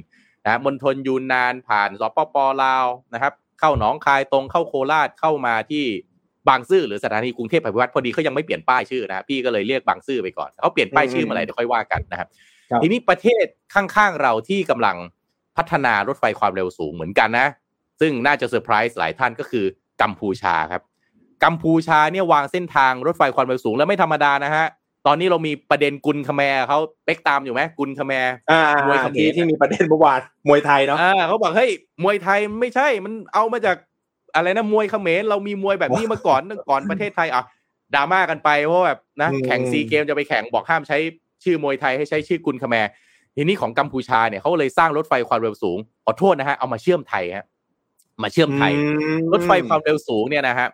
[0.47, 5.85] นะมณฑลยูนนานผ่านสปปลาวนะครับ เข้าหนองคายตรงเข้าโคราชเข้ามาที่
[6.49, 12.29] บางซื่อหรือสถานีกรุงเทพอภิวัฒน์พอดีเขายังไม่เปลี่ยนป้ายชื่อนะพี่ก็เลยเรียกบางซื่อไปก่อนเขาเปลี่ยนป้ายชื่อมาอะไรเดี๋ยวค่อยว่ากันนะครับ
[12.83, 13.45] ทีนี้ประเทศ
[13.75, 14.97] ข้างๆเราที่กำลัง
[15.57, 17.49] พัฒนารถไฟความเร็วสูงเหมือนกันนะ
[18.01, 19.65] ซึ่งน่าจะเซอร์ไพรส์หลายท่านก็คือ
[20.03, 20.83] กัมพูชาครับ
[21.45, 24.67] กัมพูชาเนี่ยวางเส้นทางรถไฟความเร็วสูงแล้วไม่ธรรมดานะฮะ
[25.07, 28.35] ตอนนี้เรามีประเด็นกุนขแมร์เขาเป๊กตามอยู่ไหมกุนขแมร์
[28.87, 30.99] มวยที่ที่มีประเด็นเมื่อวานมวยไทยเนาะ
[31.29, 31.71] เขาบอกเฮ้ย
[32.03, 33.77] มวยไทยไม่ใช่มันเอามาจาก
[34.35, 36.41] อะไรนะมวยเขมรเรามีมวยแบบนี้มาก่อน
[36.71, 37.45] ก่อนประเทศไทยอะ
[37.95, 40.99] ดราม่ากันไปเพราะแบบนะแข่งซีเกมจะไปแข่งบอกห้ามใช้
[41.45, 42.77] ชื่อมวยไทยให้ใช้ชื่อกุลคแม
[43.37, 47.47] ทีนี้ของกัมพูชาเนี่ยเขาเลยสร้างรถไฟความเร็วสูงขอโทษนะฮะเอามาเชื่อมไทยฮะ
[48.23, 48.73] มาเชื่อมไทย
[49.33, 50.69] รถไฟความเร็วสูงเนี่ยนะฮะ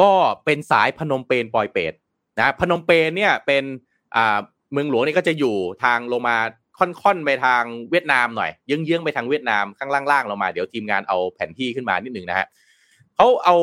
[0.00, 0.10] ก็
[0.44, 1.92] เป็นสายพนมเปญปอยเปต
[2.38, 3.64] นะพนมเปญเนี่ยเป็น
[4.16, 4.38] อ่า
[4.72, 5.54] เมืองหลวงนี่ก็จะอยู่
[5.84, 6.36] ทางลงมา
[6.78, 12.46] ค่อนๆไปทางเวียดนามหน่อยเยื้องๆไปทางเวียดนามข้างล่างๆลงมาเดี๋ยวทีมงานเอาแผนที่ขึ้นมานิดหนึ่งนะฮะ
[13.16, 13.56] เขาเอา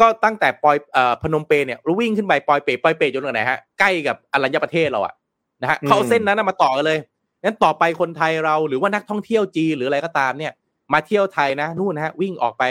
[0.00, 5.14] ก็ตั้งแต่ปอยเอ่อพนมเปญเนี่ยวิ่งขึ้นไปปอยเปปอยเปจนถึงไหนฮะใกล้กับอรัญญประเทศเราอะ
[5.62, 6.98] นะฮะเขาเส้นนั้นมาต่อกันเลย
[7.44, 10.52] งั้นต่อไปคนไทยเราหรือว่านักท่องเที่ยวจีนหรืออะไรก็ตามเนี่ย
[10.92, 12.64] มาเที่ยวไทยนะนู่นนะฮะวิ่งออกไป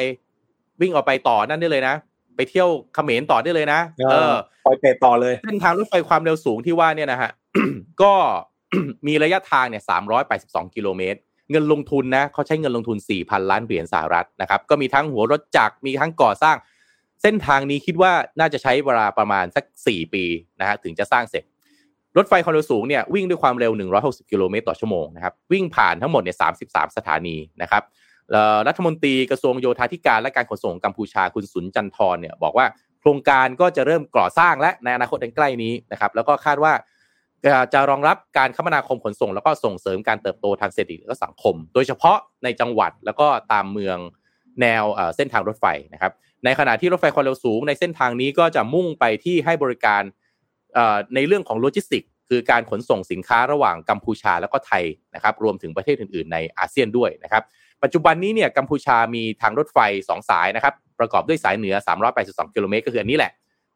[0.81, 1.95] วิ่งออกไปต่อนั่นได้เลยนะ
[2.35, 3.79] ไปเที่ยวเขมรต่อได้เลยนะ
[4.09, 4.33] เออ
[4.65, 7.31] ปอยเปต่อเลยเส้นทางรถไฟความเร็วสูงที่ว่าเนี่ยนะฮะ
[8.01, 8.13] ก็
[9.07, 11.19] มีระยะทางเนี่ยสามร้อยแปดสิบสองกิโลเมตร
[11.51, 16.57] เงินลงทุนนะเขาใช้เงินลงทุนสี่พันล้านเหรียญสหรัฐนะครับ ก็มีทั้งหัวรถจักรมีทั้งก่อสร้าง
[17.21, 20.23] เส้นทางนี้คิดว่าน่าจะใช้เวลาประมาณสัก4ปี
[20.59, 21.43] นะฮะถึงจะสร้างเสร็จ
[22.17, 23.71] รถไฟความเร็วสูงเนี่ยวิ่งด้วยความเร็ว
[24.01, 27.83] 160 กิโลเมตรต่อชั่วโมงนะครับวิ่งผ่านทั้งหมดเนี่ย33 สถานีนะครับ
[28.67, 32.65] รัฐมนตรีกระทรวงโยธาธิการและการขนส่งกัมพูชาคุณสุนจันทร์เนี่ยบอกว่า
[32.99, 36.73] โครงการก็จะเริ่มก่อสร้างและในอนาคตอันใกล้นี้นะครับแล้วก็คาดว่า
[37.73, 43.97] จะรองรับการคมนาคมขนส่ง แล้วก็ส่งเสริมการเติบโตทางเศรษฐกิจและสังคม โดยเฉพาะในจังหวัดแล้วก็ตามเมือง
[44.61, 44.83] แนว
[45.15, 46.11] เส้นทางรถไฟนะครับ
[46.45, 50.01] ในขณะที่รถไฟความเร็วสูงในเส้นทางนี้ก็จะมุ่งไปที่ให้บริการ
[51.15, 54.83] ในเรื่องของโลจิสติก คือการขนส่งสินค้าระหว่างกัมพูชาแล้วก็ไทย
[55.15, 57.43] นะครับรวมถึงประเทศอื่น ๆ ในอาเซียนด้วยนะครับ
[57.83, 59.77] ปัจจุบันนี้เนี่ยกัมพูชามีทางรถไฟ
[60.09, 61.75] 2 สายนะครับ ประกอบด้วยสายเหนือ
[62.15, 63.31] 382 กิโลเมตรก็คืออันนี้แหละ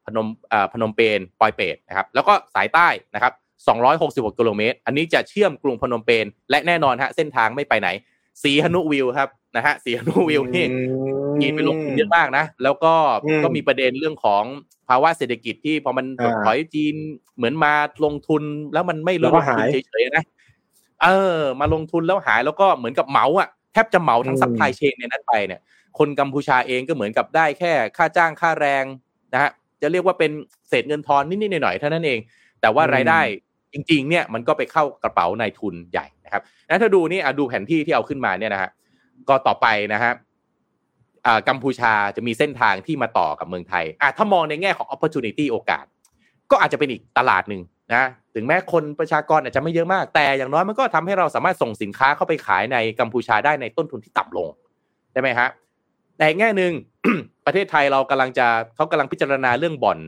[0.06, 0.28] พนม
[0.74, 3.34] พนมเปญปอยเปตนะครับ แล้วก็สายใต้นะครับ
[3.86, 7.90] 266 กิโลเมตร อันนี้จะเชื่อมกรุงพนมเปญและแน่นอนฮะเส้นทางไม่ไปไหน
[8.44, 10.66] สีหนุวิวครับนะฮะสีหนุวิวนี่
[11.42, 12.94] จีนไปลงทุนเยอะมากนะ แล้วก็
[13.44, 14.44] ก็มีประเด็นเรื่องของ
[14.90, 16.96] ภาวะเศรษฐกิจที่พอมันถดถอยจีน
[17.36, 17.74] เหมือนมา
[18.06, 18.44] ลงทุน
[18.74, 20.24] แล้วมันไม่ลงทุนเฉยๆนะ
[21.04, 25.62] เออ มาลงทุนแล้วหายแล้วก็เหมือนกับเหมาอะ แทบจะเหมาทั้ง supply chain ในนั้นไปเนี่ย
[25.98, 28.86] คนกัมพูชาเองก็เหมือนกับได้แค่ค่าจ้างค่าแรง
[29.34, 29.52] นะฮะ
[29.82, 30.32] จะเรียกว่าเป็น
[30.70, 32.20] เศษเงินทอนนิดๆหน่อยๆเท่านั้นเอง
[32.62, 33.20] แต่ว่ารายได้
[33.74, 38.70] จริงๆ เนี่ยมันก็ไปเข้ากระเป๋านายทุนใหญ่นะครับแล้วถ้าดูนี่ดูแผนที่ที่เอาขึ้นมาเนี่ยนะฮะ
[39.30, 40.14] ก็ต่อไปนะฮะ
[41.48, 45.86] กัมพูชาจะมีเส้นทางที่มาต่อกับเมืองไทยอะถ้ามองในแง่ของ opportunity โอกาส
[46.52, 47.62] ก็อาจจะเป็นอีกตลาดหนึ่ง
[47.94, 48.04] นะ
[48.36, 54.48] ถึงแม้คนประชากรอาจจะไม่เยอะมาก แต่อย่างน้อยมันก็ทำให้เราสามารถส่งสินค้าเข้าไปขายในกัมพูชาได้ในต้นทุนที่ต่ำลง
[55.12, 55.50] ได้ไหมฮะ
[56.18, 56.74] แต่แง่หนึ่ง
[57.46, 60.00] ประเทศไทยเรากำลังจะเขากำลังพิจารณาเรื่องบ่อน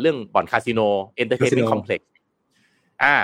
[0.00, 0.80] เรื่องบ่อนคาสิโน
[1.16, 2.10] entertainment complex
[3.02, 3.14] อ่า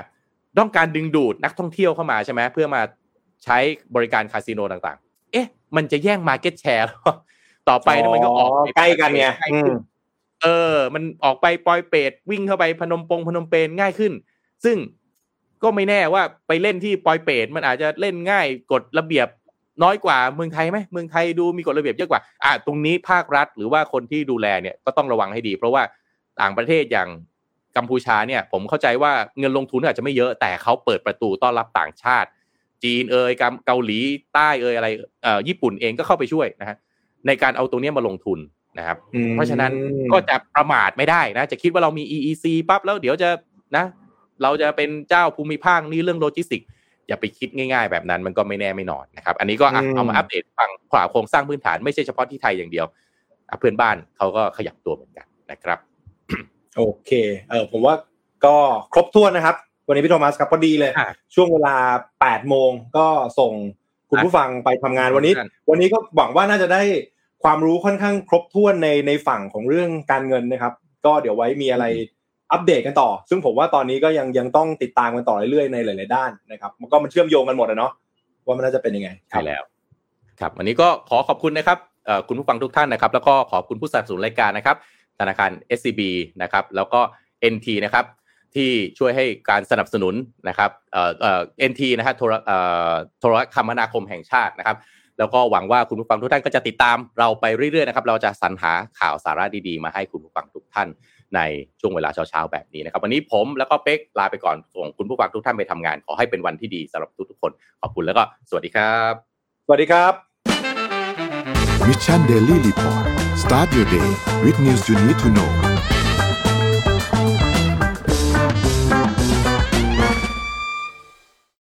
[0.59, 2.83] ต้องการดึงดูดนักท่องเที่ยวเข้ามาใช่ไหมเพื่อมา
[3.45, 3.59] ใช้
[3.95, 6.87] บริการคาสิโนต่างๆ เอ๊ะ มันจะแย่ง market share
[7.69, 9.27] ต่อไปมันก็ออกใกล้กันไง
[10.43, 14.13] เออ มันออกไปปลอยเปตวิ่งเข้าไปพนมปงพนมเปญง่ายขึ้น
[14.65, 14.77] ซึ่ง
[15.63, 19.29] ก็ไม่แน่ว่าไปเล่นที่ปลอยเปตมันอาจจะเล่นง่ายกฎระเบียบ
[19.83, 25.83] น้อยกว่าเมืองไทยไหมเมืองไทยดูมีกฎระเบียบเยอะกว่า อะตรงนี้ภาครัฐหรือว่าคนที่ดูแลเนี่ยก็ต้องระวังให้ดี เพราะว่า
[26.41, 27.09] ต่างประเทศอย่าง
[27.77, 32.29] กัมพูชาเนี่ย ผมเข้าใจว่าเงินลงทุนอาจจะไม่เยอะแต่เขาเปิดประตูต้อนรับต่างชาติ
[32.85, 33.33] จีนเอย
[33.67, 33.99] เกาหลี
[34.35, 34.89] ใต้เอยอะไร
[35.23, 36.77] เอ่อญี่ปุ่นเองก็เข้าไปช่วยนะฮะ
[37.27, 38.39] ในการเอาตรงนี้มาลงทุน
[38.79, 38.99] นะครับ
[39.33, 39.73] เพราะฉะนั้น
[40.13, 43.29] ก็จะประมาทไม่ได้นะ จะคิดว่าเรามี EEC ปั๊บแล้วเดี๋ยวจะ
[43.77, 43.85] นะ
[44.43, 46.63] เราจะเป็นเจ้าภูมิภาคนี่เรื่องโลจิสติก
[47.09, 49.67] อย่าไปคิดง่าย ๆ แบบนั้นมันก็ไม่แน่ไม่นอนนะครับ อันนี้ก็
[49.97, 52.87] เอามาอัปเดตฟังว่าโครงสร้างพื้นฐานไม่ใช่เฉพาะที่ไทยอย่างเดียว
[53.59, 55.79] เพื่อนบ้านเขาก็ขยับตัวเหมือนกันนะครับ
[56.77, 57.11] โอเค
[57.51, 57.95] เออผมว่า
[58.45, 58.57] ก็
[58.93, 59.57] ครบถ้วนนะครับ
[59.89, 60.93] วันนี้พี่โทมัสครับพอดีเลย
[61.35, 61.77] ช่วงเวลา
[62.19, 63.07] 8โมงก็
[63.39, 63.53] ส่ง
[64.11, 65.35] คุณผู้ฟังไปทำงานวันนี้
[65.71, 66.83] วันนี้ก็หวังว่าน่าจะได้
[67.45, 70.73] ความรู้ค่อนข้างครบถ้วนในในฝั่งของเรื่องการเงินนะครับ
[71.07, 71.85] ก็เดี๋ยวไว้มีอะไร
[72.53, 77.93] อัปเดตกันต่อ ซึ่งผมว่าตอนนี้ก็ยังยังต้องติดตามกันต่อเรื่อยๆในหลาย ๆ ด้านนะครับมันก็มันเชื่อมโยงกันหมดนะเนาะ
[78.47, 79.63] ว่ามันน่าจะเป็นยังไงใช่แล้ว
[80.41, 81.79] ครับวันนี้ก็ขอขอบคุณนะครับ
[82.29, 84.77] คุณผู้ฟังทุกท่านนะครับ แล้วก็ขอบคุณผู้สนับสนุนรายการนะครับ
[85.21, 86.01] ธนาคาร SCB
[86.43, 87.01] นะครับแล้วก็
[87.53, 88.05] NT นะครับ
[88.55, 90.15] ที่ช่วยให้การสนับสนุน
[90.49, 91.41] นะครับเอ่อเอ่อ
[91.71, 92.59] NT นะฮะโทรเอ่
[92.91, 94.77] อโทรคมนาคมแห่งชาตินะครับ
[95.19, 100.89] แล้วก็หวังว่าคุณผู้ฟังทุกท่านก็จะติดตามเราไปเรื่อยๆนะครับเราจะสรรหาข่าวสาระดีๆ มาให้คุณผู้ฟังทุกท่าน
[101.35, 101.41] ใน
[101.81, 107.53] ช่วงเวลาเช้าๆแบบนี้นะครับ วันนี้ผมแล้วก็เป๊กลาไปก่อนส่งคุณผู้ฟังทุกท่านไปทำงาน ขอให้เป็นวันที่ดีสำหรับทุกๆคน
[107.83, 109.13] ขอบคุณแล้วก็สวัสดีครับ
[109.67, 110.13] สวัสดีครับ
[111.89, 113.07] มิชชันเดลี่รีพอร์ต
[113.43, 114.09] start your day
[114.45, 115.51] with news you need to know